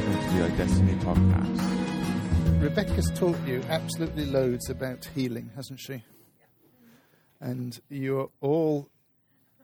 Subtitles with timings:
[0.00, 2.60] to Destiny podcast.
[2.60, 6.02] Rebecca's taught you absolutely loads about healing, hasn't she?
[7.40, 8.90] And you're all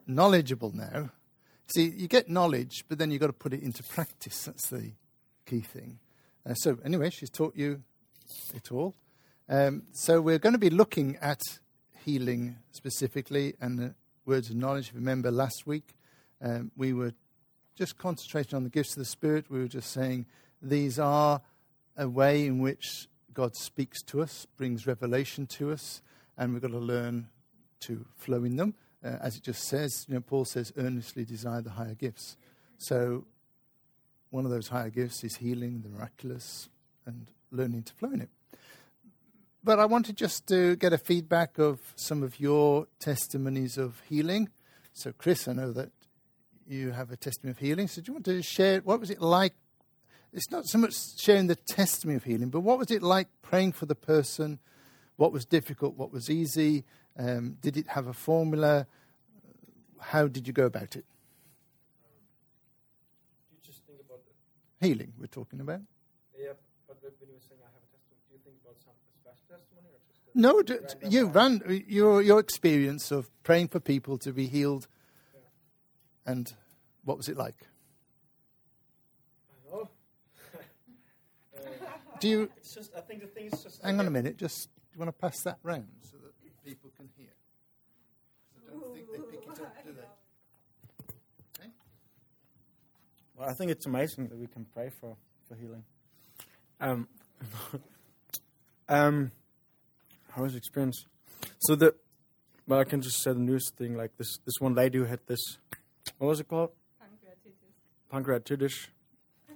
[0.06, 1.10] knowledgeable now.
[1.74, 4.44] See, you get knowledge, but then you've got to put it into practice.
[4.44, 4.92] That's the
[5.44, 5.98] key thing.
[6.48, 7.82] Uh, so, anyway, she's taught you
[8.54, 8.94] it all.
[9.50, 11.42] Um, so, we're going to be looking at
[12.06, 13.94] healing specifically and the
[14.24, 14.92] words of knowledge.
[14.94, 15.94] Remember, last week
[16.40, 17.12] um, we were
[17.74, 19.46] just concentrating on the gifts of the Spirit.
[19.48, 20.26] We were just saying
[20.60, 21.40] these are
[21.96, 26.02] a way in which God speaks to us, brings revelation to us,
[26.36, 27.28] and we've got to learn
[27.80, 28.74] to flow in them.
[29.04, 32.36] Uh, as it just says, you know, Paul says, earnestly desire the higher gifts.
[32.78, 33.24] So,
[34.30, 36.68] one of those higher gifts is healing, the miraculous,
[37.04, 38.30] and learning to flow in it.
[39.64, 44.48] But I wanted just to get a feedback of some of your testimonies of healing.
[44.92, 45.90] So, Chris, I know that
[46.72, 47.86] you have a testimony of healing.
[47.86, 49.52] So, do you want to share what was it like?
[50.32, 53.72] It's not so much sharing the testimony of healing, but what was it like praying
[53.72, 54.58] for the person?
[55.16, 55.96] What was difficult?
[55.96, 56.84] What was easy?
[57.18, 58.86] Um, did it have a formula?
[60.00, 61.04] How did you go about it?
[63.52, 65.82] you just think about the, Healing, we're talking about.
[66.36, 66.52] yeah,
[66.88, 69.44] but when you were saying I have a testimony, do you think about some special
[69.46, 74.32] testimony or just a No, you ran your your experience of praying for people to
[74.32, 74.88] be healed,
[76.24, 76.54] and
[77.04, 77.56] what was it like?
[79.50, 79.90] I don't know.
[81.58, 84.36] uh, Do you it's just I think the thing is just hang on a minute?
[84.36, 86.32] Just do you want to pass that round so that
[86.64, 87.28] people can hear?
[88.68, 91.60] I don't think they pick it up, do they?
[91.60, 91.70] Okay.
[93.36, 95.16] Well, I think it's amazing that we can pray for
[95.48, 95.84] for healing.
[96.80, 97.08] Um,
[98.88, 99.30] um,
[100.30, 101.06] how was the experience?
[101.60, 101.94] So the
[102.66, 104.38] well, I can just say the news thing like this.
[104.44, 105.58] This one lady who had this.
[106.18, 106.70] What was it called?
[108.12, 108.88] Pancreatitis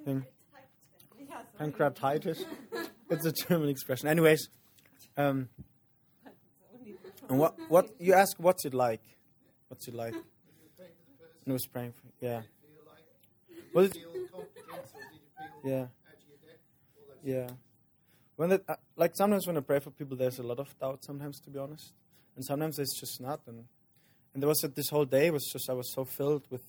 [0.04, 0.24] thing.
[1.60, 2.44] Pancreatitis.
[3.10, 4.08] it's a German expression.
[4.08, 4.48] Anyways,
[5.16, 5.48] um,
[7.28, 8.36] and what what you ask?
[8.38, 9.03] What's it like?
[9.69, 10.14] What's it like?
[10.14, 11.92] And was praying.
[11.92, 12.42] For, yeah.
[13.75, 13.98] Was it?
[15.64, 15.86] Yeah.
[17.22, 17.48] Yeah.
[18.36, 21.04] When it, uh, like sometimes when I pray for people, there's a lot of doubt.
[21.04, 21.92] Sometimes, to be honest,
[22.36, 23.41] and sometimes it's just not.
[23.47, 23.64] And
[24.32, 26.62] and there was a, this whole day was just I was so filled with.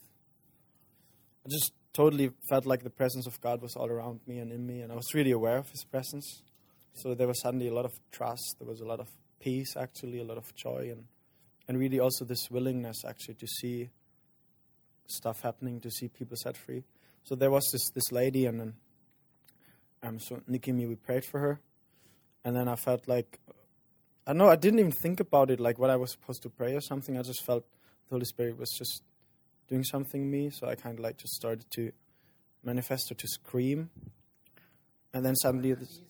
[1.46, 4.66] I just totally felt like the presence of God was all around me and in
[4.66, 6.44] me, and I was really aware of His presence.
[6.94, 8.56] So there was suddenly a lot of trust.
[8.60, 9.08] There was a lot of
[9.40, 11.06] peace, actually, a lot of joy, and
[11.68, 13.90] and really also this willingness actually to see
[15.08, 16.84] stuff happening, to see people set free.
[17.24, 18.74] So there was this this lady, and then
[20.04, 21.60] um, so Nikki and me we prayed for her,
[22.46, 23.40] and then I felt like
[24.26, 26.76] I know I didn't even think about it like what I was supposed to pray
[26.76, 27.18] or something.
[27.18, 27.66] I just felt
[28.10, 29.04] the Holy Spirit was just
[29.68, 31.92] doing something in me, so I kind of like just started to
[32.64, 33.90] manifest or to scream,
[35.14, 36.02] and then suddenly this,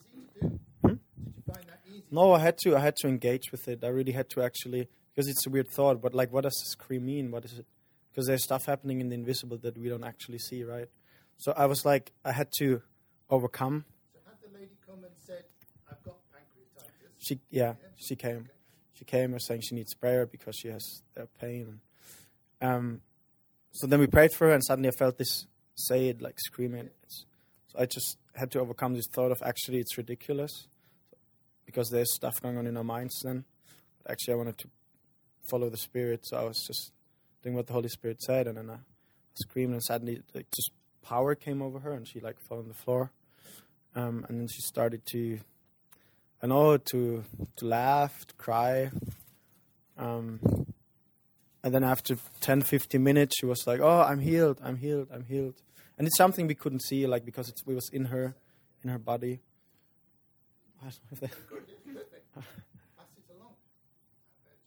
[2.10, 2.76] no, I had to.
[2.76, 3.84] I had to engage with it.
[3.84, 6.00] I really had to actually because it's a weird thought.
[6.00, 7.30] But like, what does scream mean?
[7.30, 7.66] What is it?
[8.10, 10.88] Because there's stuff happening in the invisible that we don't actually see, right?
[11.36, 12.82] So I was like, I had to
[13.28, 13.84] overcome.
[14.12, 15.44] So had the lady come and said,
[15.90, 17.10] "I've got pancreatitis"?
[17.18, 18.48] She, yeah, she came.
[18.94, 21.80] She came and saying she needs prayer because she has uh, pain.
[22.60, 23.02] Um,
[23.72, 26.90] so then we prayed for her, and suddenly I felt this say it like screaming.
[27.08, 30.66] So I just had to overcome this thought of actually it's ridiculous
[31.66, 33.44] because there's stuff going on in our minds then.
[34.02, 34.68] But actually, I wanted to
[35.50, 36.92] follow the Spirit, so I was just
[37.42, 38.78] doing what the Holy Spirit said, and then I
[39.34, 40.70] screamed, and suddenly like, just
[41.02, 43.12] power came over her, and she like fell on the floor,
[43.94, 45.40] um, and then she started to,
[46.42, 47.24] I know, to
[47.56, 48.90] to laugh, to cry,
[49.98, 50.40] um,
[51.62, 55.24] and then after 10, 15 minutes, she was like, "Oh, I'm healed, I'm healed, I'm
[55.24, 55.54] healed,"
[55.98, 58.34] and it's something we couldn't see, like because it was in her,
[58.82, 59.40] in her body.
[60.80, 61.30] I don't know if that-
[62.38, 63.54] Pass it along.
[63.58, 64.58] I bet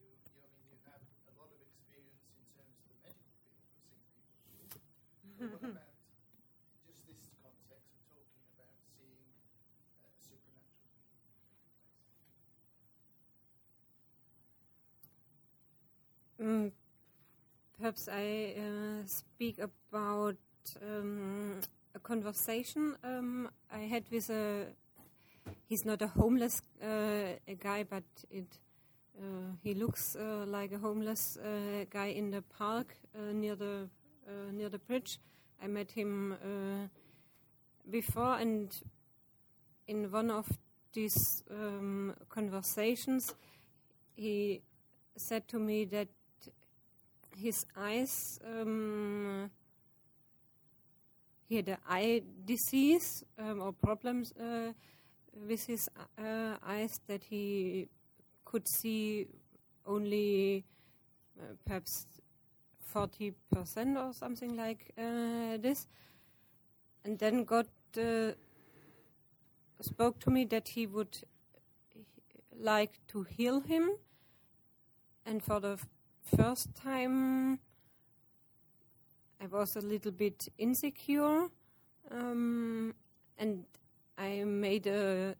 [0.00, 3.36] you, you, I mean, you have a lot of experience in terms of the medical
[3.52, 4.96] field of seeing people.
[5.36, 5.92] But what about
[6.88, 9.20] just this context of talking about seeing
[10.00, 10.88] uh, supernatural?
[16.42, 16.72] Mm,
[17.78, 20.36] perhaps I uh, speak about
[20.82, 21.60] um,
[21.94, 24.66] a conversation um, I had with a.
[25.68, 28.46] He's not a homeless uh, a guy, but it.
[29.16, 33.88] Uh, he looks uh, like a homeless uh, guy in the park uh, near the
[34.52, 35.20] near the bridge.
[35.62, 36.36] I met him
[37.90, 38.74] before, and
[39.86, 40.46] in one of
[40.92, 43.34] these um, conversations,
[44.14, 44.62] he
[45.16, 46.08] said to me that
[47.36, 49.50] his eyes um,
[51.52, 54.72] he had an eye disease um, or problems uh,
[55.46, 55.86] with his
[56.18, 57.88] uh, eyes that he
[58.42, 59.26] could see
[59.84, 60.64] only
[61.38, 62.06] uh, perhaps
[62.94, 63.34] 40%
[63.96, 65.86] or something like uh, this.
[67.04, 67.66] And then God
[67.98, 68.32] uh,
[69.82, 71.18] spoke to me that he would
[72.58, 73.90] like to heal him.
[75.26, 75.78] And for the
[76.36, 77.58] first time,
[79.40, 81.48] I was a little bit insecure.
[82.10, 82.94] Um,
[83.38, 83.64] and
[84.18, 85.34] I made a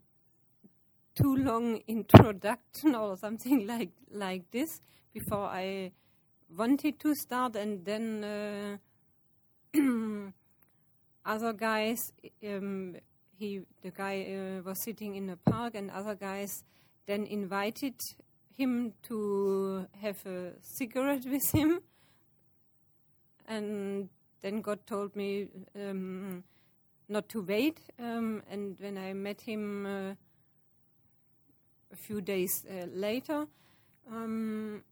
[1.15, 4.81] too long introduction or something like like this
[5.13, 5.93] before I
[6.57, 8.77] wanted to start, and then uh,
[11.25, 12.13] other guys,
[12.47, 12.97] um,
[13.39, 16.65] he the guy uh, was sitting in a park, and other guys
[17.07, 17.95] then invited
[18.57, 21.81] him to have a cigarette with him,
[23.47, 24.09] and
[24.41, 26.45] then God told me um,
[27.09, 29.87] not to wait, um, and when I met him.
[29.87, 30.15] Uh,
[31.93, 33.47] a few days uh, later.
[34.11, 34.83] Um,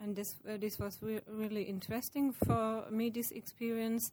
[0.00, 3.10] and this uh, this was re- really interesting for me.
[3.10, 4.12] This experience.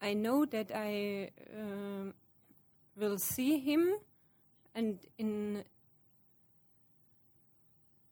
[0.00, 2.10] I know that I uh,
[2.96, 3.94] will see him,
[4.74, 5.64] and in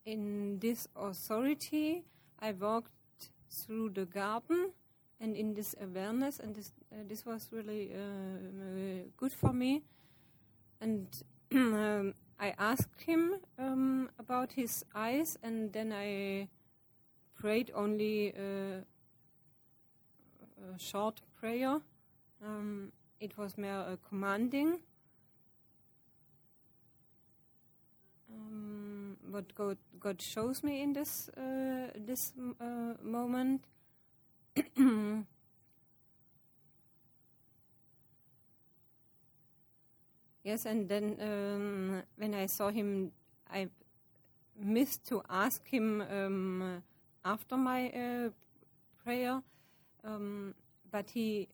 [0.05, 2.05] in this authority,
[2.41, 2.91] I walked
[3.51, 4.73] through the garden,
[5.21, 9.83] and in this awareness, and this uh, this was really uh, good for me
[10.81, 11.07] and
[11.55, 16.49] um, I asked him um, about his eyes, and then I
[17.35, 18.81] prayed only uh,
[20.75, 21.81] a short prayer.
[22.45, 24.81] Um, it was more commanding.
[28.33, 33.65] Um, what God, God shows me in this uh, this uh, moment.
[40.43, 43.13] Yes, and then um, when I saw him,
[43.53, 43.69] I
[44.59, 46.83] missed to ask him um,
[47.25, 48.31] after my uh,
[49.05, 49.43] prayer,
[50.03, 50.55] um,
[50.91, 51.49] but he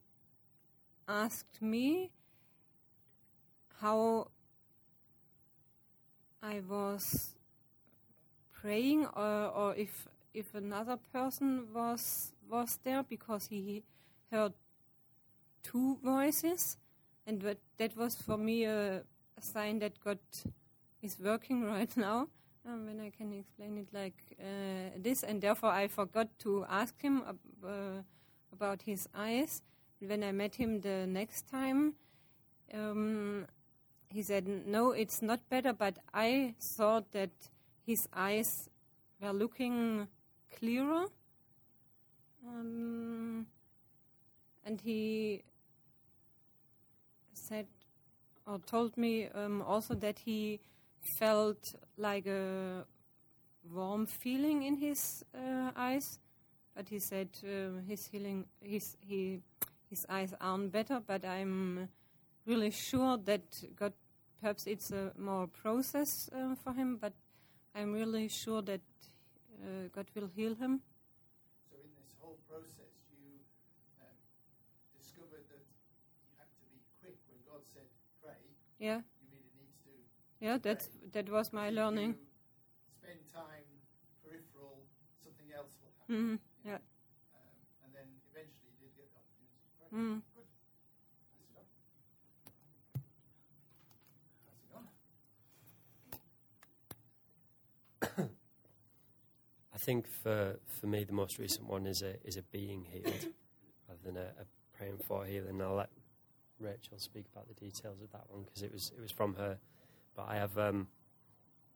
[1.08, 2.10] asked me
[3.80, 4.28] how
[6.46, 7.34] I was
[8.52, 13.82] praying, or, or if if another person was was there because he
[14.30, 14.52] heard
[15.62, 16.76] two voices
[17.26, 20.18] and that, that was for me a, a, sign that God
[21.02, 22.28] is working right now.
[22.64, 27.00] Um, when I can explain it like uh, this, and therefore I forgot to ask
[27.00, 28.02] him ab- uh,
[28.52, 29.62] about his eyes.
[30.00, 31.94] When I met him the next time,
[32.74, 33.46] um,
[34.16, 37.30] he said, "No, it's not better." But I thought that
[37.86, 38.70] his eyes
[39.20, 40.08] were looking
[40.58, 41.04] clearer,
[42.48, 43.46] um,
[44.64, 45.42] and he
[47.34, 47.66] said
[48.46, 50.60] or told me um, also that he
[51.18, 52.86] felt like a
[53.70, 56.18] warm feeling in his uh, eyes,
[56.74, 59.40] but he said uh, his healing, his he,
[59.90, 61.02] his eyes aren't better.
[61.06, 61.88] But I'm
[62.46, 63.42] really sure that
[63.76, 63.92] God,
[64.46, 67.12] perhaps it's a more process uh, for him, but
[67.74, 68.80] I'm really sure that
[69.60, 70.82] uh, God will heal him.
[71.68, 73.42] So in this whole process, you
[73.98, 74.14] um,
[74.94, 75.66] discovered that
[76.22, 77.18] you have to be quick.
[77.26, 77.90] When God said
[78.22, 78.38] pray,
[78.78, 79.90] Yeah, you really need to.
[80.38, 82.14] yeah, that's that was my learning.
[82.14, 83.66] If you spend time
[84.22, 84.86] peripheral,
[85.26, 86.38] something else will happen.
[86.38, 86.78] hmm Yeah.
[87.34, 87.50] Um,
[87.82, 89.90] and then eventually you did get the opportunity to pray.
[89.90, 90.22] Mm.
[90.22, 90.46] Good.
[91.26, 91.66] Pass it on.
[94.46, 94.86] Pass it on.
[99.66, 103.28] I think for for me the most recent one is a is a being healed
[103.88, 105.62] rather than a, a praying for healing.
[105.62, 105.90] I'll let
[106.58, 109.58] Rachel speak about the details of that one because it was it was from her.
[110.16, 110.88] But I have um,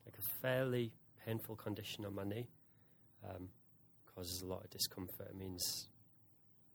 [0.04, 0.92] like a fairly
[1.24, 2.48] painful condition on my knee.
[3.28, 3.48] Um,
[4.12, 5.28] causes a lot of discomfort.
[5.30, 5.88] It means,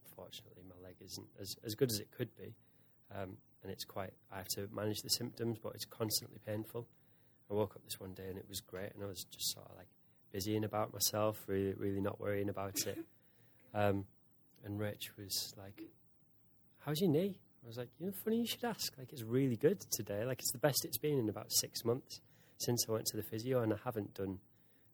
[0.06, 2.54] unfortunately, my leg isn't as as good as it could be,
[3.14, 4.14] um, and it's quite.
[4.32, 6.86] I have to manage the symptoms, but it's constantly painful.
[7.50, 9.66] I woke up this one day and it was great, and I was just sort
[9.66, 9.88] of like
[10.32, 12.98] busying about myself, really, really not worrying about it.
[13.74, 14.06] Um,
[14.64, 15.82] and Rich was like,
[16.78, 18.96] "How's your knee?" I was like, "You know, funny you should ask.
[18.96, 20.24] Like, it's really good today.
[20.24, 22.22] Like, it's the best it's been in about six months
[22.56, 24.38] since I went to the physio, and I haven't done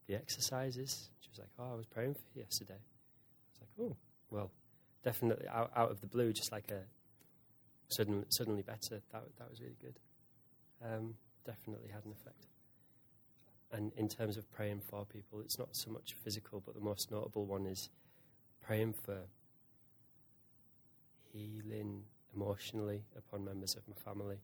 [0.09, 3.71] the exercises." She was like, "Oh, I was praying for you yesterday." I was like,
[3.79, 3.97] "Oh,
[4.31, 4.51] well,
[5.05, 6.83] definitely out, out of the blue, just like a
[7.89, 9.01] suddenly suddenly better.
[9.13, 10.01] That that was really good.
[10.85, 12.52] Um, definitely had an effect."
[13.73, 17.11] And in terms of praying for people, it's not so much physical, but the most
[17.11, 17.89] notable one is
[18.61, 19.19] praying for
[21.33, 22.03] healing
[22.35, 24.39] emotionally upon members of my family,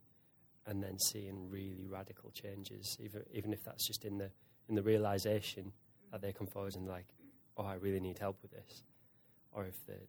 [0.67, 4.31] and then seeing really radical changes, even even if that's just in the
[4.69, 5.73] in the realization
[6.11, 7.07] that they come forward and like,
[7.57, 8.83] oh, I really need help with this,
[9.53, 10.09] or if they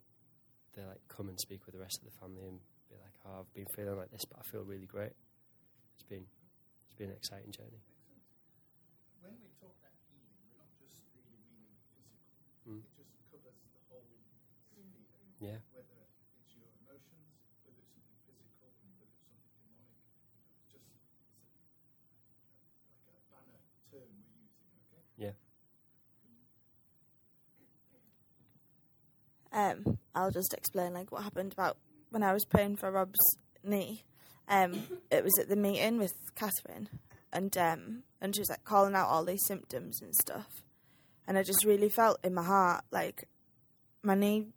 [0.76, 2.60] they like come and speak with the rest of the family and
[2.90, 5.14] be like, oh, I've been feeling like this, but I feel really great.
[5.96, 6.26] It's been
[6.86, 7.84] it's been an exciting journey.
[9.22, 12.20] When we talk about healing, we're not just really meaning physical.
[12.70, 12.86] Mm.
[12.86, 14.06] It just covers the whole
[14.70, 14.86] sphere.
[15.42, 17.34] Yeah, Whether it's your emotions,
[17.66, 19.98] whether it's something physical, whether it's something demonic.
[20.54, 23.58] It's just it's a, like a banner
[23.90, 25.02] term we're using, okay?
[25.18, 25.34] yeah.
[29.52, 31.78] Um, I'll just explain like what happened about
[32.12, 33.18] when I was praying for Rob's
[33.64, 34.04] knee.
[34.48, 36.90] Um, it was at the meeting with Catherine,
[37.34, 40.62] and um, and she was like calling out all these symptoms and stuff,
[41.30, 43.30] and I just really felt in my heart like
[44.02, 44.48] my knee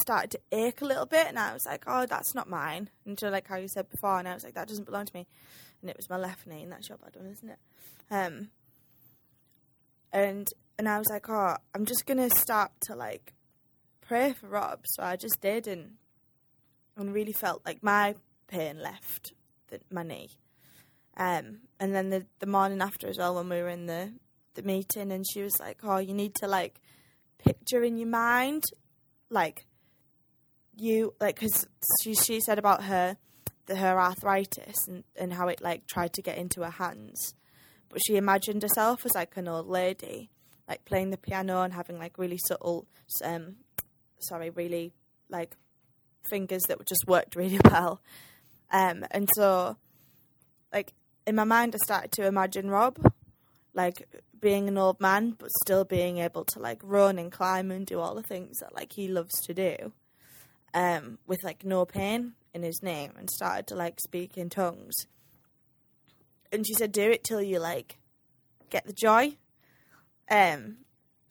[0.00, 2.90] started to ache a little bit, and I was like, oh, that's not mine.
[3.04, 5.14] And so like how you said before, and I was like, that doesn't belong to
[5.14, 5.26] me,
[5.80, 7.58] and it was my left knee, and that's your bad one, isn't it?
[8.10, 8.48] Um,
[10.10, 13.34] and and I was like, oh, I'm just gonna start to like
[14.00, 14.80] pray for Rob.
[14.86, 15.96] So I just did, and
[16.96, 18.14] and really felt like my
[18.48, 19.34] pain left
[19.68, 20.30] the, my knee.
[21.18, 24.14] Um, and then the the morning after as well, when we were in the
[24.56, 26.80] the meeting, and she was like, "Oh, you need to like
[27.38, 28.64] picture in your mind,
[29.30, 29.66] like
[30.76, 31.66] you like because
[32.02, 33.16] she she said about her
[33.66, 37.34] the her arthritis and and how it like tried to get into her hands."
[37.88, 40.30] But she imagined herself as like an old lady,
[40.68, 42.86] like playing the piano and having like really subtle
[43.24, 43.56] um,
[44.18, 44.92] sorry, really
[45.28, 45.56] like
[46.28, 48.00] fingers that just worked really well.
[48.72, 49.76] Um, and so,
[50.72, 50.92] like
[51.26, 52.98] in my mind, I started to imagine Rob,
[53.74, 54.06] like
[54.40, 58.00] being an old man, but still being able to like run and climb and do
[58.00, 59.92] all the things that like he loves to do,
[60.74, 64.94] um, with like no pain in his name, and started to like speak in tongues.
[66.52, 67.98] And she said, "Do it till you like
[68.70, 69.36] get the joy."
[70.30, 70.78] Um,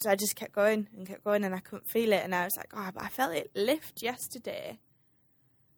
[0.01, 2.23] so I just kept going and kept going, and I couldn't feel it.
[2.23, 4.79] And I was like, "Oh, but I felt it lift yesterday."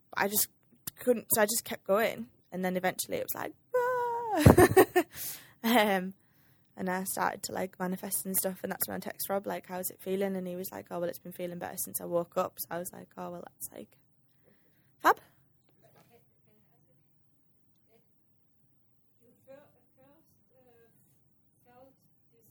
[0.09, 0.47] But I just
[0.99, 1.27] couldn't.
[1.33, 5.03] So I just kept going, and then eventually it was like, ah!
[5.95, 6.13] um,
[6.77, 8.59] and I started to like manifest and stuff.
[8.63, 10.99] And that's when I text Rob like, "How's it feeling?" And he was like, "Oh,
[10.99, 13.43] well, it's been feeling better since I woke up." So I was like, "Oh, well,
[13.45, 13.89] that's like
[15.01, 15.17] fab."
[19.23, 19.53] You fir-
[19.97, 20.89] first uh,
[21.65, 21.91] felt
[22.31, 22.47] this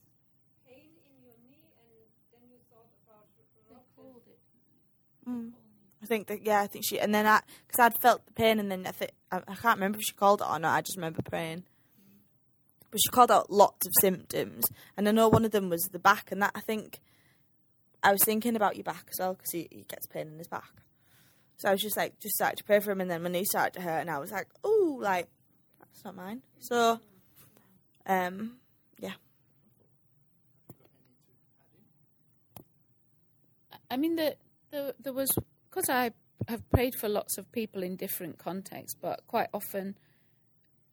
[0.67, 1.97] pain in your knee, and
[2.33, 3.27] then you thought about
[3.71, 4.23] Rob.
[5.29, 5.53] Mm.
[6.03, 8.59] I think that yeah, I think she and then I because I'd felt the pain
[8.61, 10.75] and then I think I, I can't remember if she called it or not.
[10.77, 11.65] I just remember praying,
[12.97, 14.65] she called out lots of symptoms,
[14.97, 17.01] and I know one of them was the back, and that I think
[18.03, 20.49] I was thinking about your back as well because he, he gets pain in his
[20.49, 20.83] back.
[21.59, 23.45] So I was just like just started to pray for him, and then my knee
[23.45, 25.29] started to hurt, and I was like, oh, like
[25.81, 26.43] that's not mine.
[26.59, 27.01] So,
[28.07, 28.59] um,
[28.99, 29.13] yeah.
[33.91, 34.37] I mean, the,
[34.71, 35.31] the, there was
[35.71, 36.11] because I
[36.49, 39.97] have prayed for lots of people in different contexts, but quite often,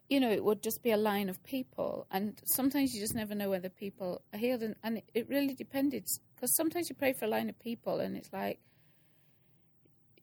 [0.10, 3.36] you know, it would just be a line of people, and sometimes you just never
[3.36, 6.05] know whether people are healed, and, and it, really depended
[6.36, 8.60] because sometimes you pray for a line of people, and it's like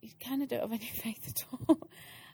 [0.00, 1.78] you kind of don't have any faith at all.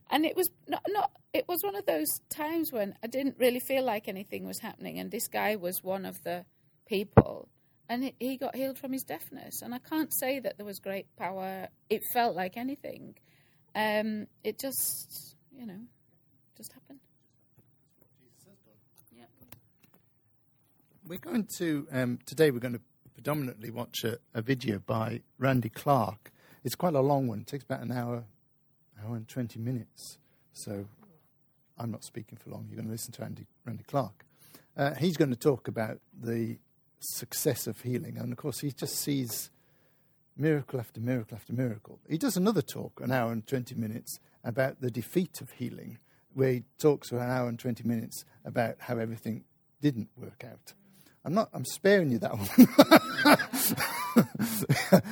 [0.09, 1.11] And it was not, not.
[1.33, 4.99] It was one of those times when I didn't really feel like anything was happening,
[4.99, 6.45] and this guy was one of the
[6.87, 7.49] people
[7.89, 9.63] and he, he got healed from his deafness.
[9.63, 11.69] And I can't say that there was great power.
[11.89, 13.15] It felt like anything.
[13.75, 15.81] Um, it just, you know,
[16.57, 17.01] just happened.
[21.09, 22.51] We're going to um, today.
[22.51, 22.81] We're going to
[23.15, 26.33] predominantly watch a, a video by Randy Clark.
[26.65, 27.43] It's quite a long one.
[27.43, 28.25] It takes about an hour,
[29.01, 30.19] hour and twenty minutes.
[30.53, 30.87] So
[31.79, 32.67] I'm not speaking for long.
[32.69, 34.25] You're going to listen to Andy, Randy Clark.
[34.77, 36.59] Uh, he's going to talk about the
[36.99, 39.51] success of healing, and of course, he just sees
[40.37, 42.01] miracle after miracle after miracle.
[42.09, 45.99] He does another talk, an hour and twenty minutes, about the defeat of healing,
[46.35, 49.45] where he talks for an hour and twenty minutes about how everything
[49.81, 50.73] didn't work out.
[51.27, 51.51] I'm not.
[51.53, 52.49] I'm sparing you that one.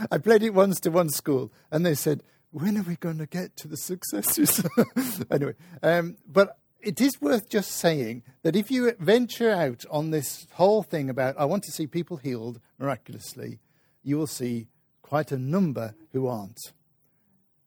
[0.12, 3.26] I played it once to one school, and they said, "When are we going to
[3.26, 4.64] get to the successes?"
[5.30, 10.47] anyway, um, but it is worth just saying that if you venture out on this
[10.52, 13.59] whole thing about I want to see people healed miraculously,
[14.04, 14.68] you will see
[15.02, 16.61] quite a number who aren't,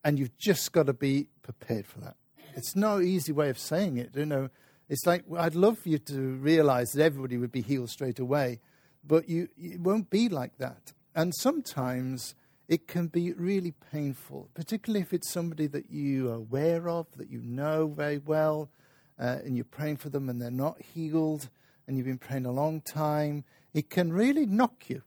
[0.02, 2.16] and you've just got to be prepared for that.
[2.56, 4.48] It's no easy way of saying it, you know.
[4.88, 8.60] It's like I'd love for you to realize that everybody would be healed straight away,
[9.04, 10.92] but you it won't be like that.
[11.14, 12.34] And sometimes
[12.68, 17.30] it can be really painful, particularly if it's somebody that you are aware of, that
[17.30, 18.70] you know very well,
[19.18, 21.48] uh, and you're praying for them and they're not healed,
[21.86, 23.44] and you've been praying a long time.
[23.74, 25.02] It can really knock you,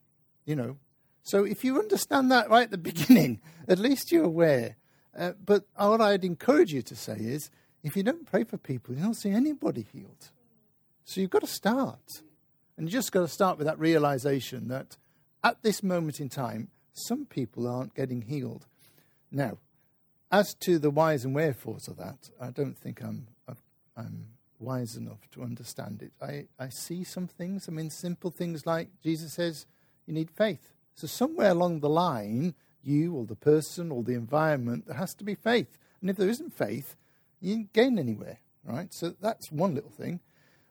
[0.45, 0.77] you know.
[1.23, 4.77] So if you understand that right at the beginning, at least you're aware.
[5.17, 7.50] Uh, but what I'd encourage you to say is
[7.83, 10.29] if you don't pray for people, you don't see anybody healed.
[11.03, 12.21] So you've got to start.
[12.77, 14.97] And you just got to start with that realization that
[15.43, 18.65] at this moment in time, some people aren't getting healed.
[19.31, 19.57] Now,
[20.31, 23.27] as to the whys and wherefores of that, I don't think I'm,
[23.97, 24.27] I'm
[24.59, 26.11] wise enough to understand it.
[26.21, 27.67] I, I see some things.
[27.67, 29.65] I mean, simple things like Jesus says
[30.05, 30.73] you need faith.
[30.93, 35.23] So, somewhere along the line, you or the person or the environment, there has to
[35.23, 35.77] be faith.
[36.00, 36.95] And if there isn't faith,
[37.41, 38.93] you ain't gain anywhere, right?
[38.93, 40.21] So, that's one little thing.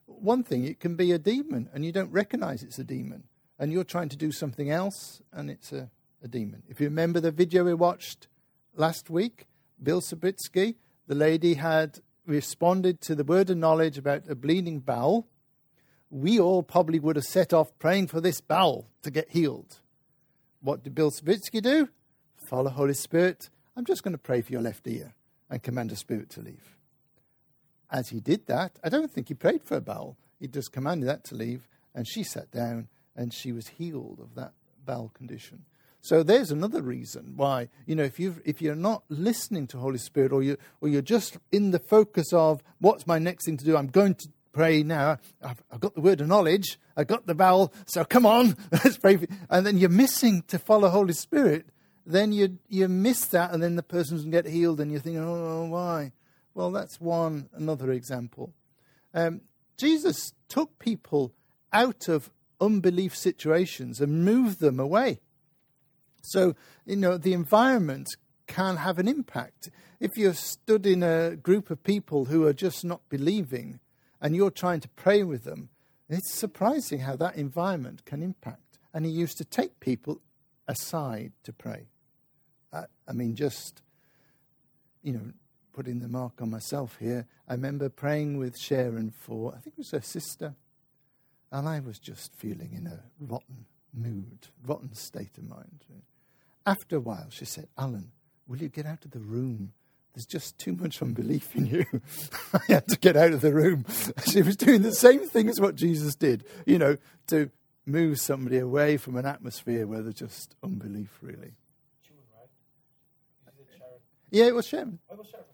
[0.07, 3.25] One thing, it can be a demon and you don't recognize it's a demon.
[3.59, 5.91] And you're trying to do something else and it's a,
[6.23, 6.63] a demon.
[6.69, 8.29] If you remember the video we watched
[8.75, 9.47] last week,
[9.83, 15.27] Bill Subritzky, the lady had responded to the word of knowledge about a bleeding bowel.
[16.11, 19.79] We all probably would have set off praying for this bowel to get healed.
[20.61, 21.89] What did Bill Subritzky do?
[22.37, 23.51] Follow Holy Spirit.
[23.77, 25.15] I'm just going to pray for your left ear
[25.51, 26.77] and command a spirit to leave.
[27.91, 30.17] As he did that, I don't think he prayed for a bowel.
[30.39, 34.35] He just commanded that to leave, and she sat down and she was healed of
[34.37, 34.53] that
[34.85, 35.65] bowel condition.
[36.01, 39.99] So there's another reason why you know if you if you're not listening to Holy
[39.99, 43.65] Spirit or you or you're just in the focus of what's my next thing to
[43.65, 45.19] do, I'm going to pray now.
[45.43, 46.79] I've, I've got the word of knowledge.
[46.97, 47.73] I've got the bowel.
[47.87, 49.19] So come on, let's pray.
[49.51, 51.67] And then you're missing to follow Holy Spirit.
[52.11, 55.23] Then you you miss that, and then the person doesn't get healed, and you're thinking,
[55.23, 56.13] oh, why?
[56.55, 58.53] Well, that's one another example.
[59.15, 59.43] Um,
[59.77, 61.33] Jesus took people
[61.73, 65.21] out of unbelief situations and moved them away.
[66.23, 68.09] So, you know, the environment
[68.47, 69.71] can have an impact.
[70.01, 73.81] If you're stood in a group of people who are just not believing
[74.21, 75.71] and you're trying to pray with them,
[76.09, 78.79] it's surprising how that environment can impact.
[78.93, 80.21] And he used to take people
[80.67, 81.87] aside to pray.
[82.73, 83.83] I, I mean, just,
[85.03, 85.33] you know,
[85.73, 87.27] putting the mark on myself here.
[87.49, 90.55] I remember praying with Sharon for, I think it was her sister,
[91.53, 95.85] and I was just feeling in a rotten mood, rotten state of mind.
[96.67, 98.13] After a while, she said, Alan,
[98.47, 99.73] will you get out of the room?
[100.15, 101.85] There's just too much unbelief in you.
[102.53, 103.87] I had to get out of the room.
[104.27, 106.97] She was doing the same thing as what Jesus did, you know,
[107.29, 107.51] to
[107.87, 111.55] move somebody away from an atmosphere where there's just unbelief, really.
[114.31, 115.01] Yeah, it was Shem.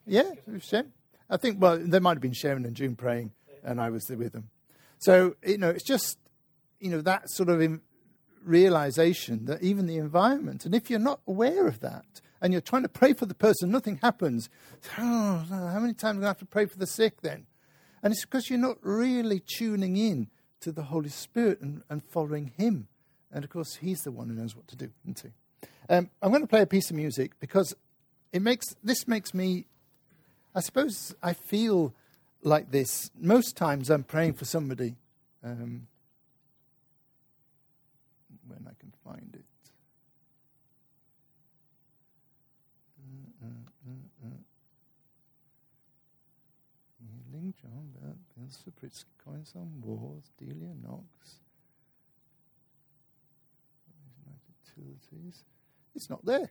[0.07, 0.93] Yeah, it was Shem.
[1.29, 3.33] I think, well, there might have been Sharon and June praying,
[3.65, 4.51] and I was there with them.
[4.99, 6.19] So, you know, it's just,
[6.79, 7.81] you know, that sort of
[8.45, 12.83] realization that even the environment, and if you're not aware of that, and you're trying
[12.83, 14.49] to pray for the person, nothing happens.
[14.99, 17.47] Oh, how many times am I going to have to pray for the sick then?
[18.03, 20.29] And it's because you're not really tuning in
[20.61, 22.89] to the Holy Spirit and, and following Him.
[23.33, 25.69] And of course, He's the one who knows what to do, isn't He?
[25.89, 27.75] Um, I'm going to play a piece of music because
[28.37, 29.65] it makes this makes me.
[30.55, 31.95] I suppose I feel
[32.43, 33.89] like this most times.
[33.89, 34.95] I'm praying for somebody.
[35.43, 35.87] Um,
[38.47, 39.45] when I can find it.
[47.01, 51.37] Healing, John Bert, Bill Subritzky, Coins on Wars, Delia Knox,
[54.77, 55.45] Utilities.
[55.95, 56.51] It's not there.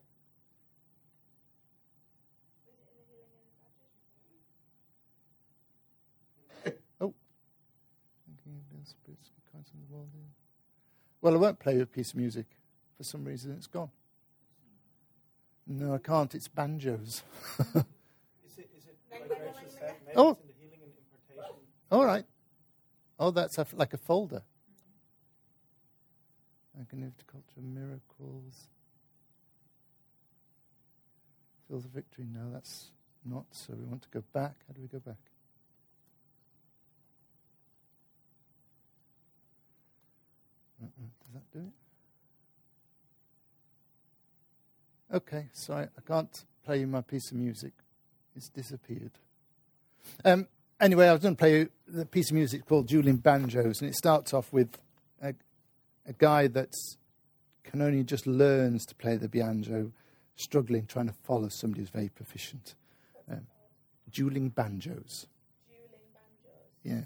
[8.85, 10.07] Bill Subritzky, Coins on the Wall.
[11.21, 12.45] Well, I won't play a piece of music.
[12.97, 13.89] For some reason, it's gone.
[15.67, 16.33] No, I can't.
[16.35, 17.23] It's banjos.
[17.59, 18.95] Is it, is it
[19.55, 20.31] like said, Oh.
[20.31, 21.55] it's the healing and impartation?
[21.91, 22.25] All right.
[23.19, 24.43] Oh, that's a, like a folder.
[26.79, 28.67] Agonic culture, miracles.
[31.67, 32.25] Fields of victory.
[32.31, 32.91] No, that's
[33.25, 33.45] not.
[33.51, 34.55] So we want to go back.
[34.67, 35.17] How do we go back?
[41.21, 41.73] Does that do it?
[45.15, 47.73] Okay, sorry, I can't play you my piece of music.
[48.35, 49.11] It's disappeared.
[50.23, 50.47] Um,
[50.79, 53.89] anyway, I was going to play you the piece of music called Dueling Banjos, and
[53.89, 54.77] it starts off with
[55.21, 55.33] a,
[56.07, 56.73] a guy that
[57.63, 59.91] can only just learns to play the banjo,
[60.35, 62.75] struggling, trying to follow somebody who's very proficient.
[63.31, 63.47] Um,
[64.11, 65.27] dueling banjos.
[65.67, 66.67] Dueling Banjos.
[66.83, 67.01] Yeah.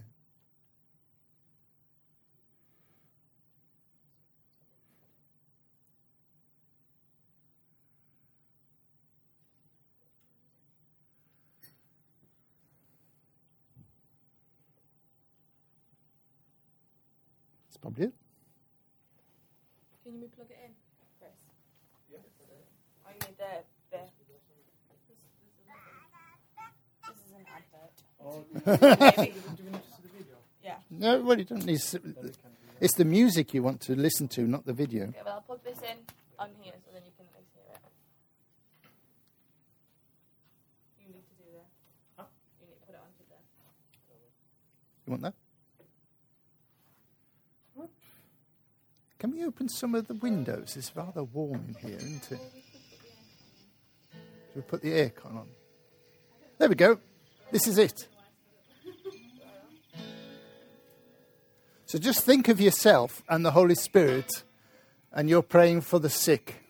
[17.82, 18.14] Probably it.
[20.04, 20.72] Can you plug it in,
[21.20, 21.32] Chris?
[23.06, 23.64] I need the.
[23.92, 24.00] the
[27.08, 27.96] this is an advert.
[30.64, 30.76] yeah.
[30.92, 31.76] No, well, you don't need.
[31.78, 31.96] s-
[32.82, 35.06] It's the music you want to listen to, not the video.
[35.08, 35.98] Okay, well, I'll plug this in
[36.38, 37.82] on here so then you can at least hear it.
[41.02, 42.28] You need to do that.
[42.62, 43.44] You need to put it onto there.
[45.06, 45.34] You want that?
[49.20, 50.78] Can we open some of the windows?
[50.78, 52.40] It's rather warm in here, isn't it?
[54.12, 55.48] Should we put the aircon on?
[56.58, 57.00] There we go.
[57.52, 58.08] This is it.
[61.86, 64.44] So just think of yourself and the Holy Spirit,
[65.12, 66.64] and you're praying for the sick.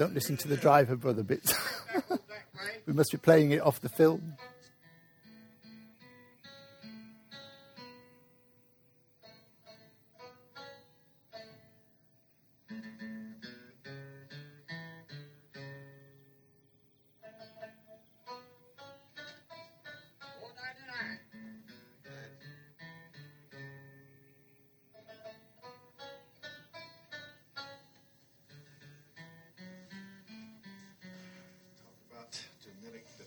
[0.00, 1.52] Don't listen to the driver, brother bits.
[1.92, 2.80] That goes that way.
[2.86, 4.32] we must be playing it off the film.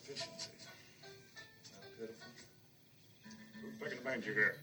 [0.03, 0.51] Deficiency.
[1.63, 2.27] Isn't that pitiful?
[3.63, 4.59] Who's picking the banjo there?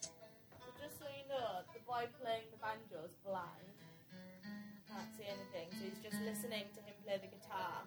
[0.00, 3.76] So just so you know, the boy playing the banjo is blind.
[4.88, 7.85] Can't see anything, so he's just listening to him play the guitar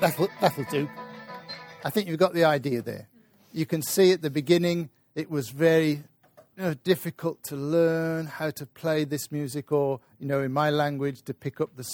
[0.00, 0.88] That'll, that'll do.
[1.84, 3.08] I think you've got the idea there.
[3.52, 6.04] You can see at the beginning it was very
[6.56, 10.70] you know, difficult to learn how to play this music, or, you know, in my
[10.70, 11.84] language, to pick up the,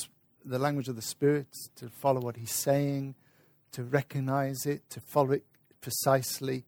[0.45, 3.15] the language of the Spirit, to follow what He's saying,
[3.73, 5.45] to recognize it, to follow it
[5.81, 6.65] precisely.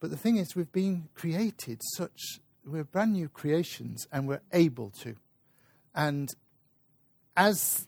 [0.00, 4.90] But the thing is, we've been created such, we're brand new creations, and we're able
[5.02, 5.16] to.
[5.94, 6.28] And
[7.36, 7.86] as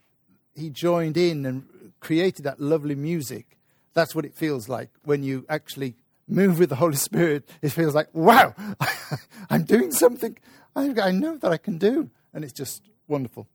[0.55, 1.67] he joined in and
[2.05, 3.59] created that lovely music.
[3.95, 5.97] That's what it feels like when you actually
[6.29, 7.49] move with the Holy Spirit.
[7.63, 8.55] It feels like, wow,
[9.51, 10.37] I'm doing something
[10.77, 12.11] I, know that I can do.
[12.33, 13.47] And it's just wonderful.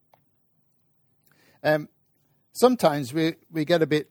[1.63, 1.89] Um,
[2.53, 4.09] sometimes we, we get a bit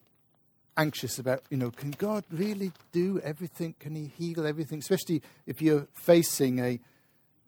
[0.77, 3.75] anxious about, you know, can God really do everything?
[3.81, 4.79] Can He heal everything?
[4.79, 6.79] Especially if you're facing a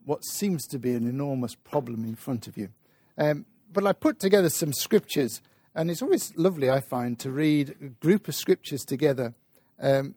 [0.04, 2.70] what seems to be an enormous problem in front of you.
[3.18, 5.42] Um, but I put together some scriptures,
[5.74, 9.34] And it's always lovely, I find, to read a group of scriptures together.
[9.80, 10.14] Um,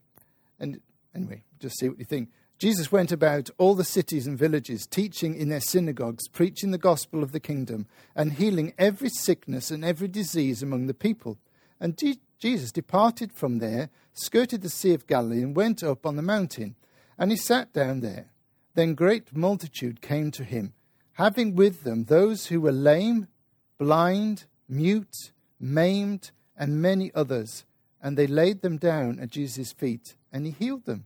[0.60, 0.82] and
[1.16, 2.30] anyway, just see what you think.
[2.60, 7.22] Jesus went about all the cities and villages, teaching in their synagogues, preaching the gospel
[7.22, 11.38] of the kingdom, and healing every sickness and every disease among the people.
[11.80, 16.16] And Je- Jesus departed from there, skirted the Sea of Galilee, and went up on
[16.16, 16.76] the mountain.
[17.18, 18.32] And he sat down there.
[18.76, 20.74] Then great multitude came to him,
[21.13, 23.28] having with them those who were lame,
[23.78, 25.32] blind, mute,
[25.63, 27.65] maimed, and many others.
[28.02, 31.06] And they laid them down at Jesus' feet, and he healed them.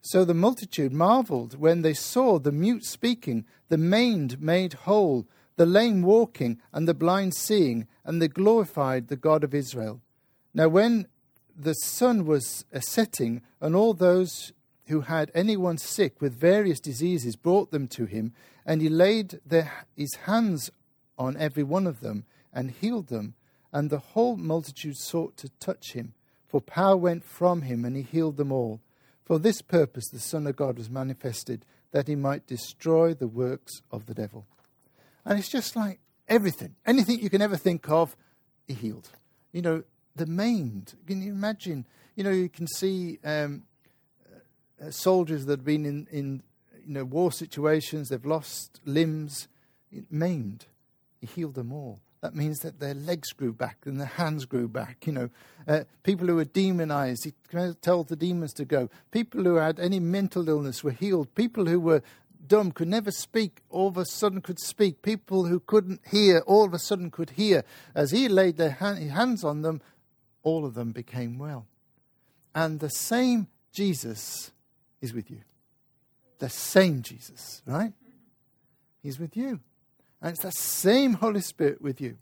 [0.00, 5.66] So the multitude marveled when they saw the mute speaking, the maimed made whole, the
[5.66, 10.00] lame walking, and the blind seeing, and they glorified the God of Israel.
[10.54, 11.06] Now, when
[11.56, 14.52] the sun was setting, and all those
[14.86, 18.32] who had anyone sick with various diseases brought them to him,
[18.64, 20.70] and he laid their, his hands
[21.18, 23.34] on every one of them and healed them.
[23.72, 26.14] And the whole multitude sought to touch him,
[26.46, 28.80] for power went from him, and he healed them all.
[29.24, 33.82] For this purpose the Son of God was manifested, that he might destroy the works
[33.90, 34.46] of the devil.
[35.24, 38.16] And it's just like everything, anything you can ever think of,
[38.66, 39.10] he healed.
[39.52, 39.82] You know,
[40.16, 40.94] the maimed.
[41.06, 41.86] Can you imagine?
[42.16, 43.64] You know, you can see um,
[44.80, 46.42] uh, soldiers that have been in, in
[46.86, 49.48] you know, war situations, they've lost limbs,
[50.10, 50.66] maimed.
[51.20, 52.00] He healed them all.
[52.20, 55.06] That means that their legs grew back and their hands grew back.
[55.06, 55.30] You know,
[55.68, 57.32] uh, people who were demonized, he
[57.80, 58.90] told the demons to go.
[59.12, 61.32] People who had any mental illness were healed.
[61.36, 62.02] People who were
[62.48, 65.02] dumb could never speak, all of a sudden could speak.
[65.02, 67.62] People who couldn't hear, all of a sudden could hear.
[67.94, 69.80] As he laid their hand, hands on them,
[70.42, 71.66] all of them became well.
[72.54, 74.50] And the same Jesus
[75.00, 75.42] is with you.
[76.38, 77.92] The same Jesus, right?
[79.02, 79.60] He's with you.
[80.20, 82.18] And it's the same Holy Spirit with you.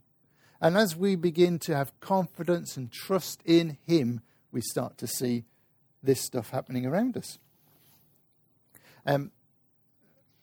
[0.61, 4.21] And as we begin to have confidence and trust in Him,
[4.53, 5.45] we start to see
[6.03, 7.39] this stuff happening around us.
[9.05, 9.31] Um,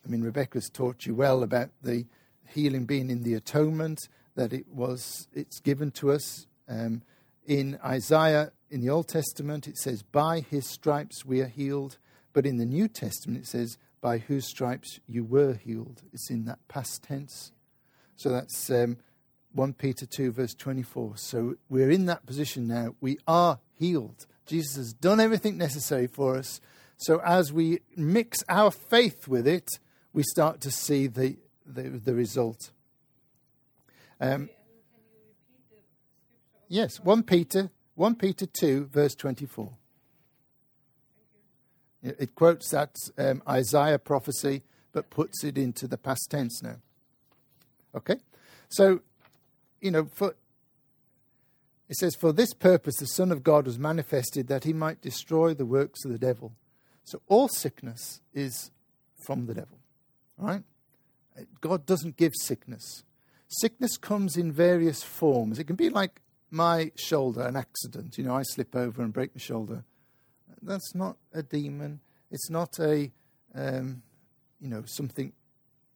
[0.06, 2.06] I mean, Rebecca's taught you well about the
[2.48, 4.00] healing being in the atonement,
[4.36, 6.48] that it was it's given to us.
[6.68, 7.02] Um,
[7.46, 11.98] in Isaiah, in the Old Testament, it says, By his stripes we are healed.
[12.34, 16.02] But in the New Testament, it says, By whose stripes you were healed.
[16.12, 17.54] It's in that past tense.
[18.18, 18.98] So that's um,
[19.54, 21.14] 1 Peter 2, verse 24.
[21.16, 22.96] So we're in that position now.
[23.00, 24.26] We are healed.
[24.46, 26.60] Jesus has done everything necessary for us.
[26.98, 29.70] So as we mix our faith with it,
[30.12, 32.72] we start to see the, the, the result.
[34.20, 34.50] Um,
[36.68, 39.72] yes, 1 Peter, 1 Peter 2, verse 24.
[42.04, 46.76] It, quotes that um, Isaiah prophecy, but puts it into the past tense now.
[47.96, 48.18] Okay?
[48.68, 49.00] So,
[49.80, 50.36] you know, for
[51.90, 55.54] it says, For this purpose the Son of God was manifested that he might destroy
[55.54, 56.54] the works of the devil.
[57.04, 58.72] So all sickness is
[59.26, 59.78] from the devil.
[60.38, 60.64] Right?
[61.62, 63.04] God doesn't give sickness.
[63.48, 65.60] Sickness comes in various forms.
[65.60, 68.18] It can be like my shoulder, an accident.
[68.18, 69.84] You know, I slip over and break my shoulder.
[70.66, 72.00] That's not a demon.
[72.32, 73.12] It's not a,
[73.54, 74.02] um,
[74.60, 75.34] you know, something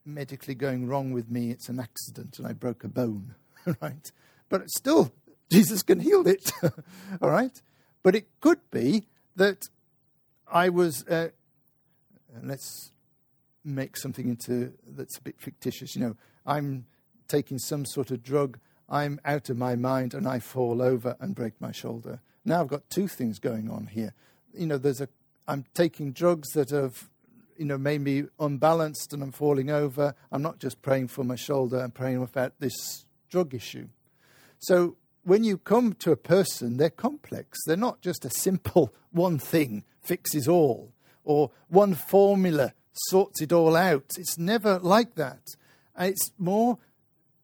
[0.06, 1.52] medically going wrong with me.
[1.52, 3.36] It's an accident and I broke a bone,
[3.82, 4.12] right?
[4.50, 5.14] But still,
[5.52, 6.52] Jesus can heal it,
[7.22, 7.62] all right?
[8.04, 9.64] But it could be that
[10.52, 11.30] I was, uh,
[12.42, 12.92] let's
[13.64, 15.96] make something into that's a bit fictitious.
[15.96, 16.86] You know, I'm
[17.28, 21.36] taking some sort of drug, I'm out of my mind, and I fall over and
[21.36, 22.22] break my shoulder.
[22.46, 24.14] Now I've got two things going on here.
[24.58, 25.10] You know, there's a
[25.48, 27.10] I'm taking drugs that have
[27.58, 30.14] you know, made me unbalanced and I'm falling over.
[30.32, 33.88] I'm not just praying for my shoulder, I'm praying about this drug issue.
[34.60, 37.60] So when you come to a person, they're complex.
[37.66, 40.94] They're not just a simple one thing fixes all
[41.24, 44.06] or one formula sorts it all out.
[44.18, 45.42] It's never like that.
[46.00, 46.78] It's more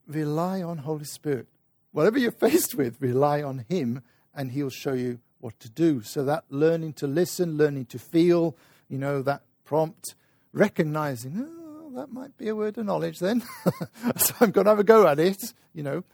[0.08, 1.47] rely on Holy Spirit.
[1.91, 4.02] Whatever you're faced with, rely on Him
[4.34, 6.01] and He'll show you what to do.
[6.01, 8.56] So that learning to listen, learning to feel,
[8.88, 10.15] you know, that prompt,
[10.53, 13.43] recognizing, oh, that might be a word of knowledge then.
[14.15, 16.06] so I'm going to have a go at it, you know.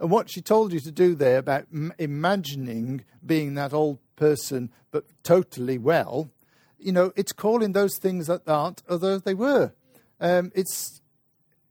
[0.00, 4.70] And what she told you to do there about m- imagining being that old person
[4.90, 6.30] but totally well,
[6.76, 9.72] you know, it's calling those things that aren't although they were.
[10.20, 11.01] Um, it's,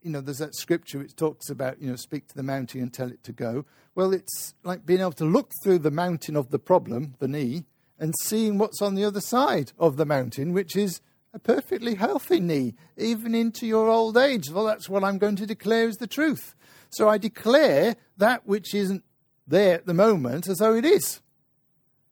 [0.02, 2.94] you know, there's that scripture which talks about, you know, speak to the mountain and
[2.94, 3.66] tell it to go.
[3.94, 7.66] Well, it's like being able to look through the mountain of the problem, the knee,
[8.00, 11.02] and seeing what's on the other side of the mountain, which is
[11.34, 14.50] a perfectly healthy knee, even into your old age.
[14.50, 16.56] Well, that's what I'm going to declare is the truth.
[16.90, 19.04] So I declare that which isn't
[19.48, 21.22] there at the moment as though it is.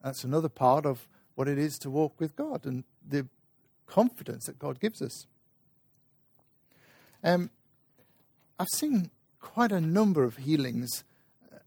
[0.04, 3.28] That's another part of what it is to walk with God and the
[3.88, 5.26] confidence that God gives us.
[7.24, 7.50] Um,
[8.60, 11.06] I've seen quite a number of healings
[11.52, 11.60] uh,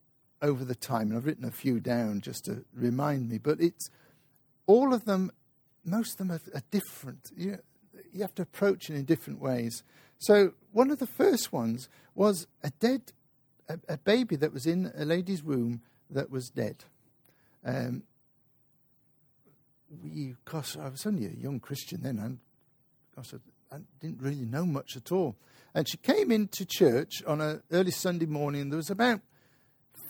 [0.43, 3.39] over the time, and I've written a few down just to remind me.
[3.39, 3.89] But it's
[4.67, 5.33] all of them,
[5.85, 7.31] most of them are, are different.
[7.35, 7.59] You,
[8.13, 9.83] you have to approach it in different ways.
[10.19, 13.13] So one of the first ones was a dead,
[13.71, 16.85] a, a baby that was in a lady's womb that was dead.
[17.65, 18.03] Um,
[20.03, 22.39] we, gosh, I was only a young Christian then, and
[23.17, 25.37] gosh, I, I didn't really know much at all.
[25.75, 28.69] And she came into church on an early Sunday morning.
[28.69, 29.21] There was about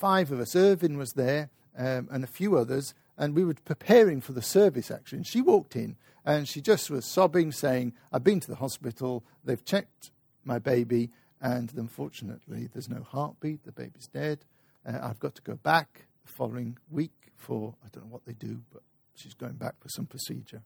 [0.01, 0.57] five of us.
[0.57, 4.91] Irvin was there um, and a few others, and we were preparing for the service
[4.91, 5.19] actually.
[5.19, 9.25] And she walked in and she just was sobbing, saying, I've been to the hospital,
[9.45, 10.11] they've checked
[10.45, 14.45] my baby, and unfortunately, there's no heartbeat, the baby's dead.
[14.87, 18.35] Uh, I've got to go back the following week for, I don't know what they
[18.35, 18.83] do, but
[19.15, 20.63] she's going back for some procedure.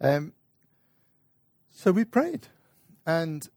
[0.00, 0.34] Um,
[1.70, 2.48] so we prayed.
[3.06, 3.48] And,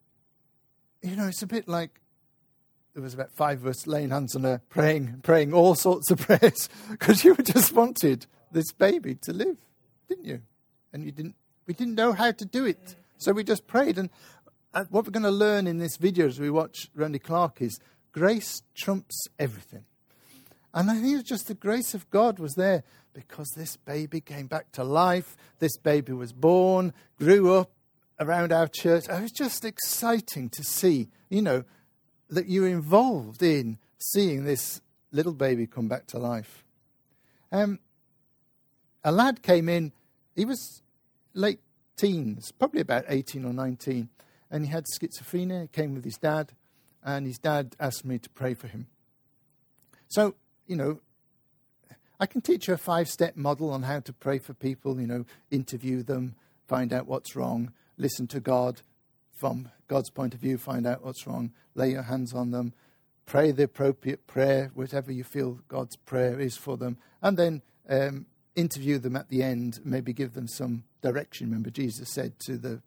[1.01, 1.99] you know, it's a bit like
[2.93, 6.19] there was about five of us laying hands on her, praying, praying all sorts of
[6.27, 9.57] prayers because you just wanted this baby to live,
[10.07, 10.41] didn't you?
[10.91, 11.35] And you didn't,
[11.67, 12.95] we didn't know how to do it.
[13.17, 13.97] So we just prayed.
[13.97, 14.09] And
[14.73, 17.79] uh, what we're going to learn in this video as we watch Randy Clark is
[18.11, 19.85] grace trumps everything.
[20.73, 22.83] And I think it's just the grace of God was there
[23.13, 25.35] because this baby came back to life.
[25.59, 27.71] This baby was born, grew up
[28.19, 29.07] around our church.
[29.07, 31.63] It was just exciting to see, you know,
[32.29, 36.63] that you're involved in seeing this little baby come back to life.
[37.51, 37.79] Um,
[39.03, 39.91] a lad came in,
[40.35, 40.81] he was
[41.33, 41.59] late
[41.97, 44.09] teens, probably about 18 or 19,
[44.51, 45.63] and he had schizophrenia.
[45.63, 46.51] He came with his dad,
[47.03, 48.87] and his dad asked me to pray for him.
[50.07, 50.35] So,
[50.67, 50.99] you know,
[52.19, 55.07] I can teach you a five step model on how to pray for people, you
[55.07, 56.35] know, interview them,
[56.67, 58.81] find out what's wrong, listen to God
[59.31, 62.73] from God's point of view, find out what's wrong, lay your hands on them,
[63.25, 68.25] pray the appropriate prayer, whatever you feel God's prayer is for them, and then um,
[68.55, 71.47] interview them at the end, maybe give them some direction.
[71.47, 72.81] Remember, Jesus said to the,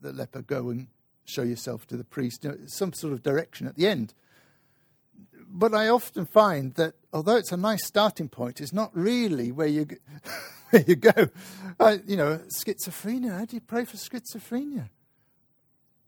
[0.00, 0.88] the leper, Go and
[1.24, 4.14] show yourself to the priest, you know, some sort of direction at the end
[5.50, 9.66] but I often find that although it's a nice starting point, it's not really where
[9.66, 9.86] you
[10.70, 11.28] where you go.
[12.06, 13.38] You know, schizophrenia.
[13.38, 14.90] How do you pray for schizophrenia?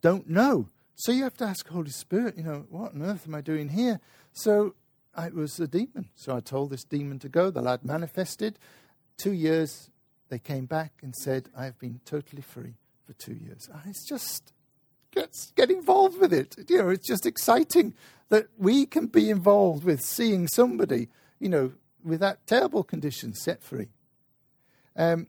[0.01, 0.69] Don't know.
[0.95, 2.37] So you have to ask Holy Spirit.
[2.37, 3.99] You know, what on earth am I doing here?
[4.33, 4.75] So
[5.15, 6.09] I, it was a demon.
[6.15, 7.49] So I told this demon to go.
[7.49, 8.59] The lad manifested.
[9.17, 9.89] Two years,
[10.29, 12.75] they came back and said, "I have been totally free
[13.05, 14.53] for two years." And it's just
[15.11, 16.55] get, get involved with it.
[16.67, 17.93] You know, it's just exciting
[18.29, 23.61] that we can be involved with seeing somebody, you know, with that terrible condition set
[23.61, 23.89] free.
[24.95, 25.27] Um,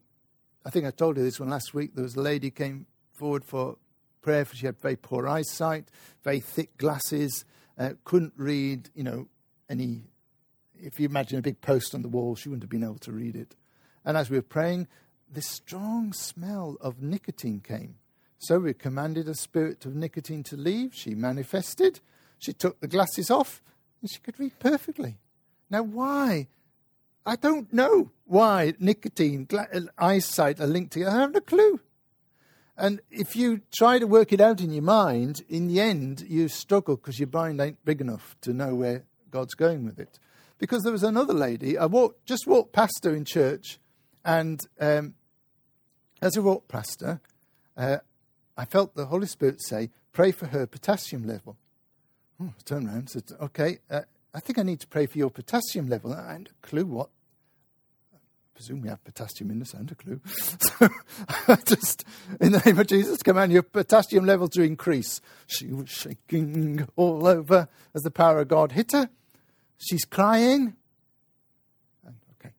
[0.64, 1.94] I think I told you this one last week.
[1.94, 3.76] There was a lady came forward for
[4.22, 4.44] prayer.
[4.44, 5.90] For, she had very poor eyesight,
[6.22, 7.44] very thick glasses,
[7.78, 9.28] uh, couldn't read, you know,
[9.68, 10.02] any.
[10.80, 13.12] If you imagine a big post on the wall, she wouldn't have been able to
[13.12, 13.54] read it.
[14.04, 14.88] And as we were praying,
[15.32, 17.96] this strong smell of nicotine came.
[18.42, 20.94] So we commanded a spirit of nicotine to leave.
[20.94, 22.00] She manifested.
[22.38, 23.62] She took the glasses off
[24.00, 25.18] and she could read perfectly.
[25.70, 26.48] Now, why?
[27.24, 31.12] I don't know why nicotine, gla- eyesight are linked together.
[31.12, 31.78] I haven't a clue.
[32.76, 36.48] And if you try to work it out in your mind, in the end, you
[36.48, 40.18] struggle because your mind ain't big enough to know where God's going with it.
[40.58, 43.78] Because there was another lady, I walked, just walked past her in church,
[44.24, 45.14] and um,
[46.20, 47.20] as I walked past her,
[47.76, 47.98] uh,
[48.56, 51.56] I felt the Holy Spirit say, Pray for her potassium level.
[52.40, 54.02] Oh, I turned around and said, Okay, uh,
[54.34, 56.12] I think I need to pray for your potassium level.
[56.12, 57.08] I had a clue what.
[58.14, 58.18] I
[58.54, 60.20] presume we have potassium in this, I had a clue.
[60.26, 60.88] So
[61.48, 62.04] I just,
[62.40, 65.20] in the name of Jesus, command your potassium level to increase.
[65.46, 69.08] She was shaking all over as the power of God hit her.
[69.78, 70.76] She's crying.
[72.40, 72.54] Okay.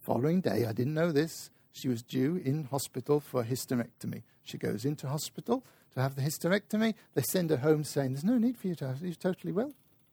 [0.00, 4.22] Following day, I didn't know this, she was due in hospital for hysterectomy.
[4.50, 6.94] She goes into hospital to have the hysterectomy.
[7.14, 9.72] They send her home saying, There's no need for you to have, you're totally well.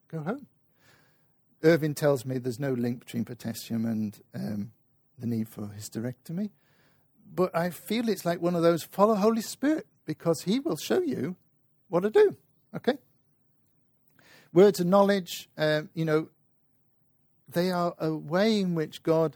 [0.10, 0.46] Go home.
[1.64, 4.72] Irvin tells me there's no link between potassium and um,
[5.18, 6.52] the need for hysterectomy.
[7.34, 11.02] But I feel it's like one of those follow Holy Spirit because He will show
[11.02, 11.36] you
[11.90, 12.36] what to do.
[12.76, 13.00] Okay?
[14.54, 16.30] Words of knowledge, um, you know,
[17.50, 19.36] they are a way in which God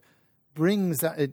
[0.54, 1.32] brings that.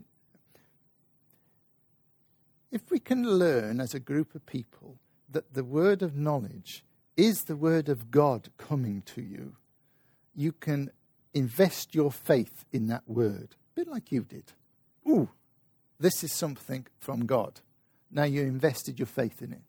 [2.71, 4.99] If we can learn as a group of people
[5.31, 6.85] that the word of knowledge
[7.17, 9.57] is the word of God coming to you,
[10.35, 10.91] you can
[11.35, 14.53] invest your faith in that word, a bit like you did.
[15.09, 15.31] Ooh,
[15.99, 17.61] this is something from God.
[18.11, 19.63] Now you invested your faith in it.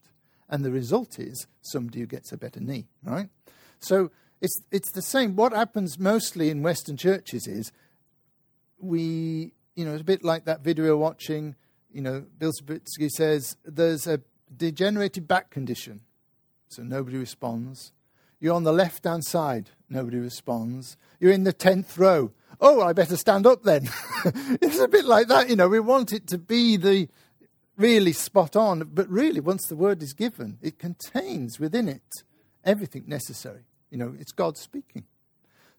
[0.49, 3.29] And the result is somebody who gets a better knee, right?
[3.79, 5.35] So it's, it's the same.
[5.35, 7.71] What happens mostly in Western churches is
[8.79, 11.55] we, you know, it's a bit like that video watching,
[11.91, 14.21] you know, Bill Subritzky says there's a
[14.55, 16.01] degenerated back condition.
[16.67, 17.91] So nobody responds.
[18.39, 19.71] You're on the left hand side.
[19.89, 20.97] Nobody responds.
[21.19, 22.31] You're in the 10th row.
[22.61, 23.89] Oh, I better stand up then.
[24.61, 25.49] it's a bit like that.
[25.49, 27.09] You know, we want it to be the
[27.77, 32.23] really spot on, but really, once the word is given, it contains within it
[32.63, 33.63] everything necessary.
[33.89, 35.05] You know, it's God speaking.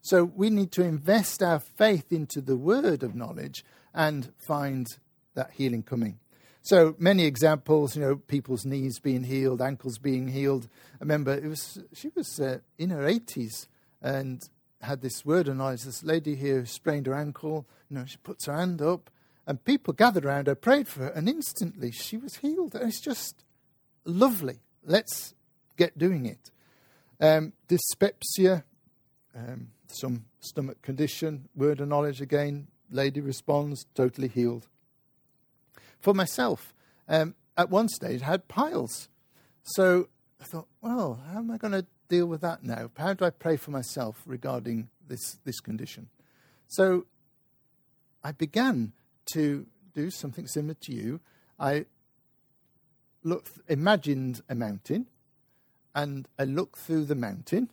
[0.01, 4.87] So we need to invest our faith into the word of knowledge and find
[5.35, 6.19] that healing coming.
[6.63, 10.67] So many examples, you know, people's knees being healed, ankles being healed.
[10.95, 13.67] I remember it was she was uh, in her 80s
[14.01, 14.41] and
[14.81, 15.83] had this word of knowledge.
[15.83, 17.65] This lady here sprained her ankle.
[17.89, 19.09] You know, she puts her hand up,
[19.47, 22.75] and people gathered around her, prayed for her, and instantly she was healed.
[22.75, 23.43] And it's just
[24.05, 24.59] lovely.
[24.85, 25.33] Let's
[25.77, 26.51] get doing it.
[27.19, 28.63] Um, dyspepsia,
[29.35, 32.67] um, some stomach condition, word of knowledge again.
[32.91, 34.67] Lady responds, totally healed
[36.01, 36.73] for myself.
[37.07, 39.09] Um, at one stage, I had piles.
[39.63, 40.09] So
[40.41, 42.89] I thought, well, how am I going to deal with that now?
[42.97, 46.09] How do I pray for myself regarding this, this condition?
[46.67, 47.05] So
[48.23, 48.93] I began
[49.33, 51.19] to do something similar to you.
[51.59, 51.85] I
[53.23, 55.07] looked, imagined a mountain,
[55.93, 57.69] and I looked through the mountain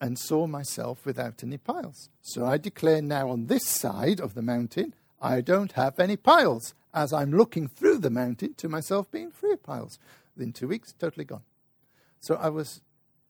[0.00, 2.08] and saw myself without any piles.
[2.20, 6.74] So I declare now on this side of the mountain, I don't have any piles
[6.94, 9.98] as I'm looking through the mountain to myself being free of piles.
[10.36, 11.42] Within two weeks, totally gone.
[12.20, 12.80] So I was,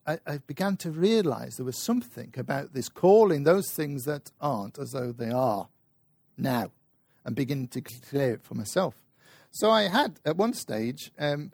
[0.06, 4.78] I, I began to realize there was something about this calling those things that aren't
[4.78, 5.68] as though they are
[6.36, 6.70] now
[7.24, 8.94] and beginning to declare it for myself.
[9.50, 11.52] So I had at one stage um,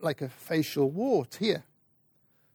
[0.00, 1.64] like a facial wart here.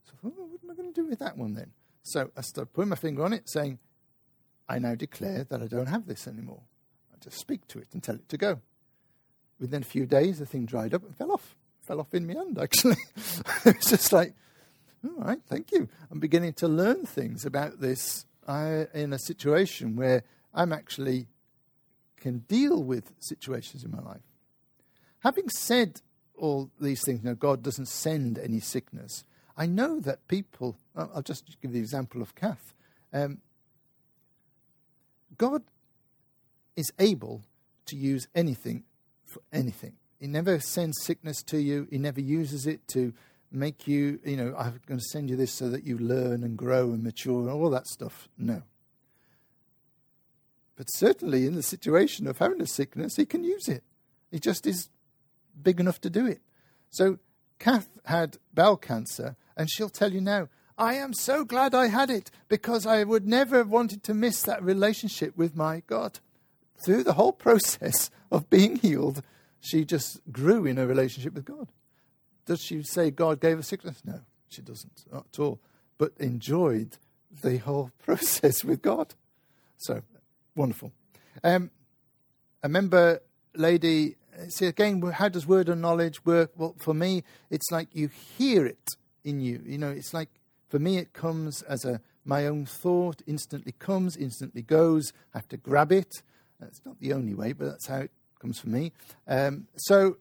[0.05, 1.71] So oh, what am I going to do with that one then?
[2.03, 3.79] So I started putting my finger on it, saying,
[4.67, 6.61] I now declare that I don't have this anymore.
[7.21, 8.61] Just speak to it and tell it to go
[9.59, 11.55] within a few days, the thing dried up and fell off.
[11.81, 12.97] Fell off in my hand, actually.
[13.65, 14.33] it's just like,
[15.03, 15.89] all right, thank you.
[16.11, 21.27] I'm beginning to learn things about this I, in a situation where I'm actually
[22.17, 24.21] can deal with situations in my life.
[25.19, 26.01] Having said
[26.35, 29.23] all these things, you know, God doesn't send any sickness.
[29.57, 32.73] I know that people, I'll just give the example of Kath.
[33.11, 33.39] Um,
[35.37, 35.63] God
[36.79, 37.43] is able
[37.85, 38.85] to use anything
[39.25, 39.97] for anything.
[40.17, 41.87] He never sends sickness to you.
[41.91, 43.13] He never uses it to
[43.51, 46.57] make you, you know, I'm going to send you this so that you learn and
[46.57, 48.29] grow and mature and all that stuff.
[48.37, 48.63] No.
[50.77, 53.83] But certainly in the situation of having a sickness, he can use it.
[54.31, 54.89] He just is
[55.61, 56.39] big enough to do it.
[56.89, 57.19] So
[57.59, 62.09] Kath had bowel cancer, and she'll tell you now, I am so glad I had
[62.09, 66.19] it because I would never have wanted to miss that relationship with my God
[66.79, 69.21] through the whole process of being healed,
[69.59, 71.69] she just grew in her relationship with God.
[72.45, 74.01] Does she say God gave her sickness?
[74.05, 75.59] No, she doesn't, not at all.
[75.97, 76.97] But enjoyed
[77.43, 79.13] the whole process with God.
[79.77, 80.01] So,
[80.55, 80.91] wonderful.
[81.43, 81.71] Um,
[82.63, 83.21] I remember,
[83.55, 84.15] lady,
[84.49, 86.51] see again, how does word and knowledge work?
[86.57, 89.61] Well, for me, it's like you hear it in you.
[89.65, 90.29] You know, it's like,
[90.69, 95.13] for me, it comes as a my own thought, instantly comes, instantly goes.
[95.33, 96.21] I have to grab it.
[96.59, 98.91] That's not the only way, but that's how it comes for me.
[99.27, 100.17] Um, so,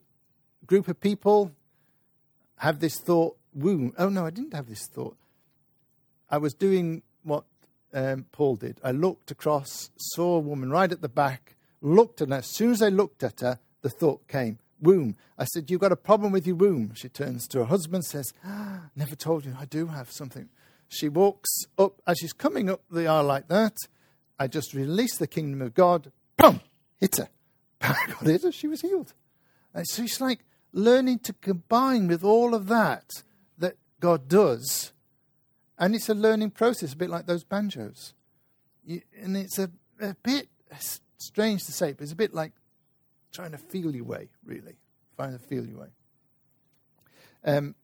[0.65, 1.51] group of people
[2.57, 3.93] have this thought, womb.
[3.97, 5.17] Oh, no, I didn't have this thought.
[6.29, 7.45] I was doing what
[7.93, 8.79] um, Paul did.
[8.83, 12.35] I looked across, saw a woman right at the back, looked at her.
[12.35, 15.15] As soon as I looked at her, the thought came, womb.
[15.37, 16.93] I said, You've got a problem with your womb.
[16.95, 20.49] She turns to her husband, says, ah, Never told you, I do have something.
[20.87, 23.75] She walks up, as she's coming up the aisle like that,
[24.39, 26.61] I just release the kingdom of God, boom,
[26.99, 27.29] hit her.
[27.79, 29.13] Power God hit her, she was healed.
[29.73, 30.39] And so it's like
[30.73, 33.23] learning to combine with all of that
[33.57, 34.91] that God does.
[35.77, 38.13] And it's a learning process, a bit like those banjos.
[38.85, 39.69] You, and it's a,
[40.01, 40.49] a bit
[41.17, 42.53] strange to say, but it's a bit like
[43.31, 44.75] trying to feel your way, really.
[45.15, 45.87] Trying to feel your way.
[47.43, 47.75] Um,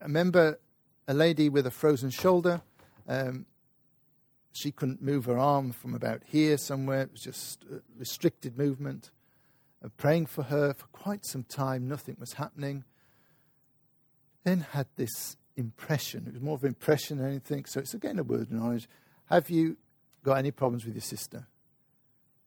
[0.00, 0.58] I remember
[1.06, 2.62] a lady with a frozen shoulder.
[3.08, 3.46] Um,
[4.56, 7.02] she couldn't move her arm from about here somewhere.
[7.02, 7.64] It was just
[7.98, 9.10] restricted movement.
[9.84, 12.84] Uh, praying for her for quite some time, nothing was happening.
[14.44, 16.26] Then had this impression.
[16.28, 17.64] It was more of an impression than anything.
[17.64, 18.88] So it's again a word of knowledge.
[19.26, 19.76] Have you
[20.22, 21.48] got any problems with your sister?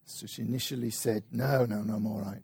[0.05, 2.43] So she initially said, No, no, no, I'm all right.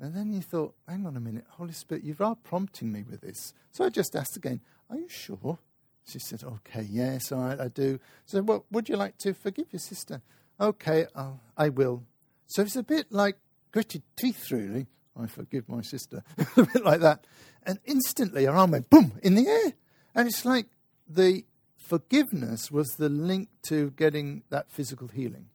[0.00, 3.20] And then you thought, Hang on a minute, Holy Spirit, you are prompting me with
[3.20, 3.52] this.
[3.70, 5.58] So I just asked again, Are you sure?
[6.04, 8.00] She said, Okay, yes, all right, I do.
[8.26, 10.22] So, well, would you like to forgive your sister?
[10.60, 12.04] Okay, I'll, I will.
[12.46, 13.36] So it's a bit like
[13.72, 14.86] gritted teeth, really.
[15.18, 16.22] I forgive my sister.
[16.56, 17.26] a bit like that.
[17.64, 19.72] And instantly her arm went boom in the air.
[20.14, 20.66] And it's like
[21.08, 21.44] the
[21.76, 25.46] forgiveness was the link to getting that physical healing.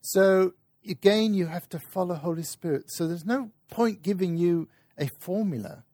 [0.00, 0.54] So
[0.88, 2.84] again, you have to follow Holy Spirit.
[2.88, 4.68] So there's no point giving you
[4.98, 5.84] a formula.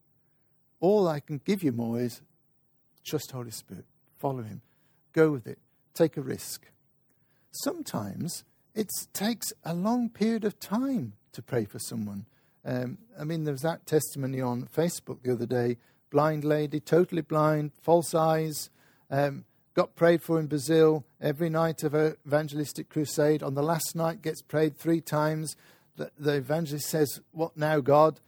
[0.81, 2.21] All I can give you more is
[3.07, 3.85] trust Holy Spirit,
[4.19, 4.63] follow Him,
[5.13, 5.59] go with it,
[5.95, 6.67] take a risk.
[7.51, 8.45] Sometimes
[8.75, 12.27] it takes a long period of time to pray for someone.
[12.65, 15.77] Um, I mean, there was that testimony on Facebook the other day
[16.11, 18.71] blind lady, totally blind, false eyes,
[19.11, 19.45] um,
[19.75, 23.43] got prayed for in Brazil every night of an evangelistic crusade.
[23.43, 25.57] On the last night, gets prayed three times.
[25.97, 28.21] The, the evangelist says, What now, God?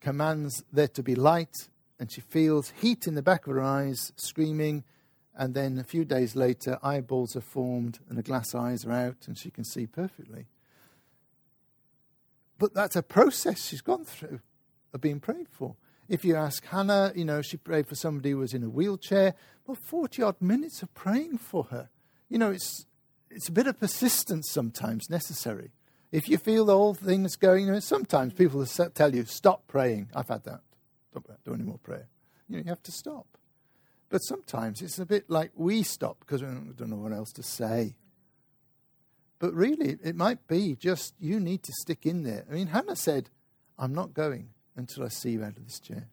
[0.00, 1.54] Commands there to be light,
[2.02, 4.82] and she feels heat in the back of her eyes, screaming.
[5.36, 9.28] And then a few days later, eyeballs are formed and the glass eyes are out,
[9.28, 10.48] and she can see perfectly.
[12.58, 14.40] But that's a process she's gone through
[14.92, 15.76] of being prayed for.
[16.08, 19.36] If you ask Hannah, you know, she prayed for somebody who was in a wheelchair.
[19.64, 21.88] Well, 40 odd minutes of praying for her.
[22.28, 22.84] You know, it's,
[23.30, 25.70] it's a bit of persistence sometimes necessary.
[26.10, 29.24] If you feel the whole thing is going, you know, sometimes people will tell you,
[29.24, 30.10] stop praying.
[30.16, 30.62] I've had that.
[31.12, 32.08] Don't do any more prayer.
[32.48, 33.26] You, know, you have to stop.
[34.08, 37.42] But sometimes it's a bit like we stop because we don't know what else to
[37.42, 37.94] say.
[39.38, 42.44] But really, it might be just you need to stick in there.
[42.48, 43.30] I mean, Hannah said,
[43.78, 46.08] I'm not going until I see you out of this chair.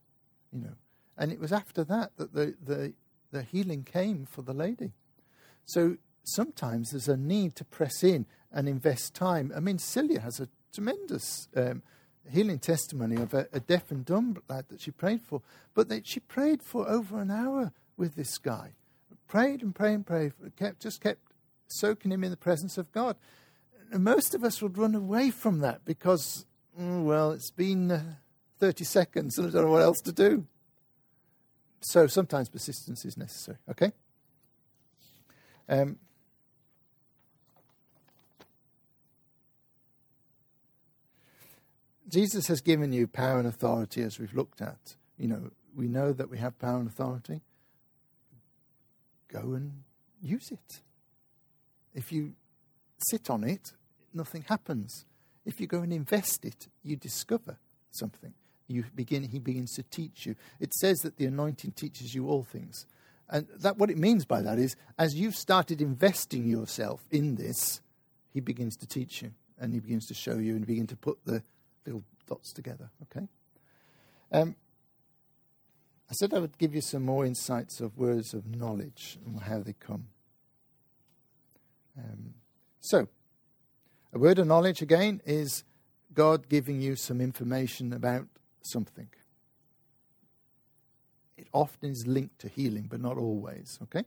[0.51, 0.75] You know.
[1.17, 2.93] And it was after that that the, the,
[3.31, 4.93] the healing came for the lady.
[5.65, 9.51] So sometimes there's a need to press in and invest time.
[9.55, 11.83] I mean, Celia has a tremendous um,
[12.29, 15.41] healing testimony of a, a, deaf and dumb lad that she prayed for.
[15.73, 18.73] But that she prayed for over an hour with this guy.
[19.27, 21.19] Prayed and prayed and prayed, kept, just kept
[21.67, 23.15] soaking him in the presence of God.
[23.91, 26.45] And most of us would run away from that because,
[26.79, 28.03] mm, well, it's been uh,
[28.59, 30.45] 30 seconds and I don't know what else to do.
[31.81, 33.91] So sometimes persistence is necessary, okay?
[35.69, 35.97] Um,
[42.09, 44.95] Jesus has given you power and authority as we've looked at.
[45.17, 47.41] You know, we know that we have power and authority.
[49.27, 49.83] Go and
[50.21, 50.81] use it.
[51.93, 52.33] If you
[53.09, 53.73] sit on it,
[54.13, 55.05] nothing happens.
[55.45, 57.57] If you go and invest it, you discover
[57.91, 58.33] something.
[58.67, 60.35] You begin, he begins to teach you.
[60.59, 62.85] It says that the anointing teaches you all things.
[63.29, 67.81] And that what it means by that is as you've started investing yourself in this,
[68.31, 71.17] he begins to teach you and he begins to show you and begin to put
[71.25, 71.43] the
[71.85, 72.89] little dots together.
[73.03, 73.27] Okay?
[74.31, 74.55] Um,
[76.09, 79.59] I said I would give you some more insights of words of knowledge and how
[79.59, 80.07] they come.
[81.97, 82.33] Um,
[82.79, 83.07] so,
[84.13, 85.63] a word of knowledge again is
[86.13, 88.25] God giving you some information about
[88.63, 89.09] something.
[91.37, 93.77] It often is linked to healing, but not always.
[93.83, 94.03] Okay?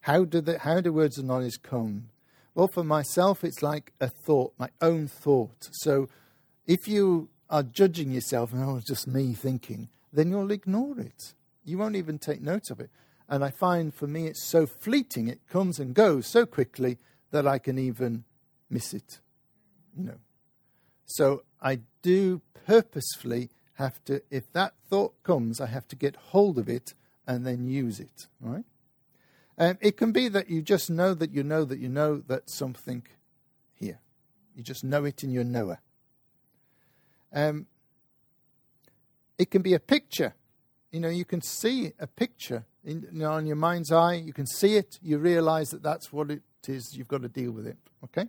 [0.00, 2.08] How do the how do words of knowledge come?
[2.54, 5.68] Well, for myself, it's like a thought, my own thought.
[5.72, 6.08] So,
[6.66, 11.34] if you are judging yourself, and oh, it's just me thinking, then you'll ignore it.
[11.64, 12.90] You won't even take note of it.
[13.28, 16.98] And I find for me, it's so fleeting; it comes and goes so quickly
[17.30, 18.24] that I can even
[18.70, 19.20] miss it.
[19.96, 20.18] You know.
[21.04, 26.58] So I do purposefully have to, if that thought comes, I have to get hold
[26.58, 26.94] of it
[27.26, 28.26] and then use it.
[28.40, 28.64] Right?
[29.58, 32.50] Um, it can be that you just know that you know that you know that
[32.50, 33.04] something
[33.74, 34.00] here.
[34.54, 35.80] You just know it in your knower.
[37.32, 37.66] Um,
[39.38, 40.34] it can be a picture.
[40.90, 44.14] You know, you can see a picture in, you know, on your mind's eye.
[44.14, 44.98] You can see it.
[45.02, 46.94] You realize that that's what it is.
[46.96, 47.76] You've got to deal with it.
[48.04, 48.28] Okay?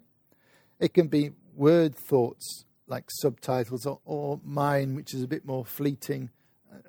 [0.80, 5.66] It can be word thoughts like subtitles or, or mine, which is a bit more
[5.66, 6.30] fleeting.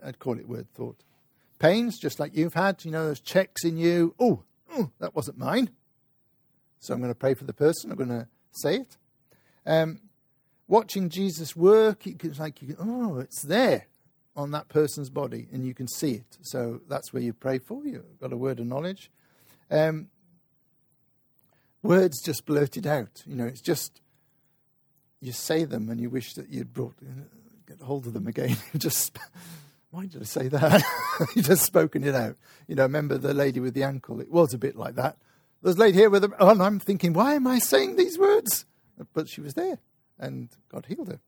[0.05, 1.03] I'd call it word thought.
[1.59, 4.15] Pains, just like you've had, you know, those checks in you.
[4.19, 5.71] Oh, oh that wasn't mine.
[6.79, 7.91] So I'm going to pray for the person.
[7.91, 8.97] I'm going to say it.
[9.67, 10.01] Um,
[10.69, 13.87] watching Jesus work, it's like, you, oh, it's there
[14.37, 16.39] on that person's body and you can see it.
[16.43, 17.85] So that's where you pray for.
[17.85, 19.11] You've got a word of knowledge.
[19.71, 20.09] Um,
[21.83, 23.25] words just blurted out.
[23.27, 24.01] You know, it's just
[25.21, 26.95] you say them and you wish that you'd brought
[27.67, 28.57] get hold of them again.
[28.77, 29.19] just
[29.91, 30.83] why did I say that?
[31.35, 32.37] you just spoken it out.
[32.67, 34.21] You know, remember the lady with the ankle?
[34.21, 35.17] It was a bit like that.
[35.63, 36.31] was lady here with her.
[36.39, 38.67] Oh, and I'm thinking, why am I saying these words?
[39.15, 39.79] But she was there,
[40.19, 41.21] and God healed her.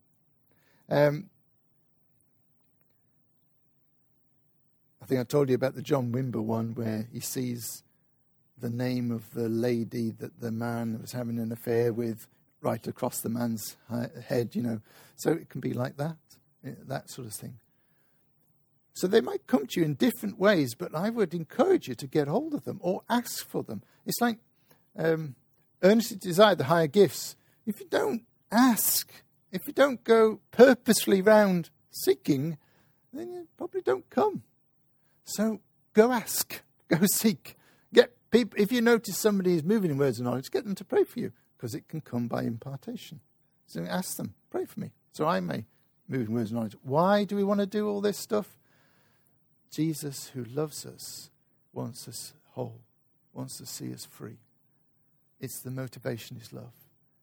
[0.88, 1.30] Um,
[5.02, 7.82] I think I told you about the John Wimber one where he sees
[8.58, 12.26] the name of the lady that the man was having an affair with
[12.60, 13.76] right across the man's
[14.26, 14.80] head, you know.
[15.16, 16.16] So it can be like that,
[16.64, 17.58] eh, that sort of thing.
[18.92, 22.06] So they might come to you in different ways, but I would encourage you to
[22.06, 23.82] get hold of them or ask for them.
[24.04, 24.38] It's like
[24.96, 25.36] um,
[25.82, 27.36] earnestly desire the higher gifts.
[27.66, 29.10] If you don't ask,
[29.52, 32.58] if you don't go purposefully round seeking,
[33.12, 34.42] then you probably don't come.
[35.24, 35.60] So
[35.92, 37.56] go ask, go seek.
[37.92, 38.60] Get people.
[38.60, 41.20] If you notice somebody is moving in words of knowledge, get them to pray for
[41.20, 43.20] you because it can come by impartation.
[43.66, 45.66] So ask them, pray for me, so I may
[46.08, 46.76] move in words of knowledge.
[46.82, 48.58] Why do we want to do all this stuff?
[49.70, 51.30] Jesus, who loves us,
[51.72, 52.80] wants us whole,
[53.32, 54.38] wants to see us free.
[55.38, 56.72] It's the motivation is love.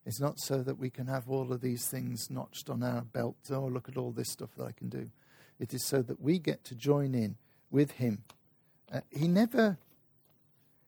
[0.08, 3.36] It's not so that we can have all of these things notched on our belt.
[3.52, 5.10] Oh, look at all this stuff that I can do.
[5.60, 7.36] It is so that we get to join in
[7.70, 8.24] with Him.
[8.90, 9.78] Uh, he never,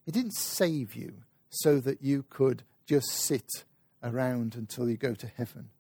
[0.06, 1.16] He didn't save you
[1.50, 3.66] so that you could just sit
[4.02, 5.72] around until you go to heaven.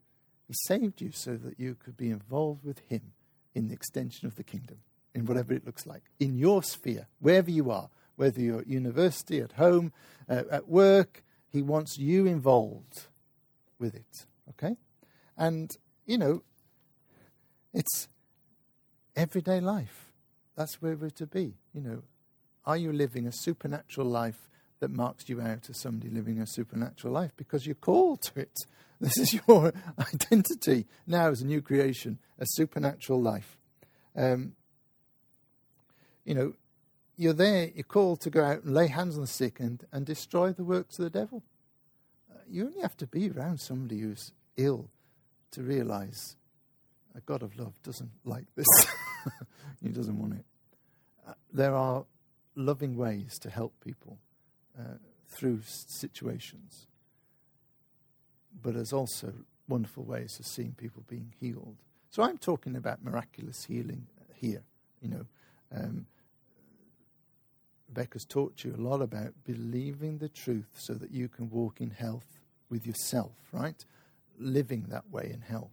[0.46, 3.14] He saved you so that you could be involved with Him
[3.56, 4.80] in the extension of the kingdom
[5.16, 9.40] in whatever it looks like, in your sphere, wherever you are, whether you're at university,
[9.40, 9.94] at home,
[10.28, 13.08] uh, at work, he wants you involved
[13.80, 14.26] with it.
[14.50, 14.76] Okay?
[15.38, 15.72] And,
[16.06, 16.44] you know,
[17.74, 18.08] it's
[19.16, 20.12] everyday life.
[20.56, 21.54] That's where we're to be.
[21.74, 22.04] You know,
[22.66, 24.50] are you living a supernatural life
[24.80, 27.32] that marks you out as somebody living a supernatural life?
[27.38, 28.54] Because you're called to it.
[29.02, 33.58] This is your identity now as a new creation, a supernatural life.
[34.14, 34.58] Um,
[36.26, 36.54] you know,
[37.16, 40.06] you're there, you're called to go out and lay hands on the sick and, and
[40.06, 41.44] destroy the works of the devil.
[42.50, 44.90] Uh, you only have to be around somebody who's ill
[45.52, 46.36] to realize
[47.16, 48.68] a God of love doesn't like this.
[49.82, 50.46] he doesn't want it.
[51.28, 52.06] Uh, there are
[52.56, 54.18] loving ways to help people
[54.80, 54.98] uh,
[55.28, 56.88] through situations,
[58.62, 59.34] but there's also
[59.68, 61.78] wonderful ways of seeing people being healed.
[62.12, 64.64] So I'm talking about miraculous healing here,
[65.02, 65.26] you know.
[65.76, 66.08] Um,
[67.92, 71.90] Becca's taught you a lot about believing the truth so that you can walk in
[71.90, 72.39] health
[72.70, 73.84] with yourself, right?
[74.38, 75.72] Living that way in health.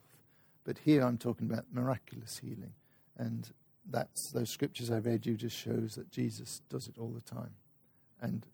[0.65, 2.73] But here I'm talking about miraculous healing.
[3.17, 3.51] And
[3.89, 7.55] that's those scriptures I read you just shows that Jesus does it all the time.
[8.21, 8.45] And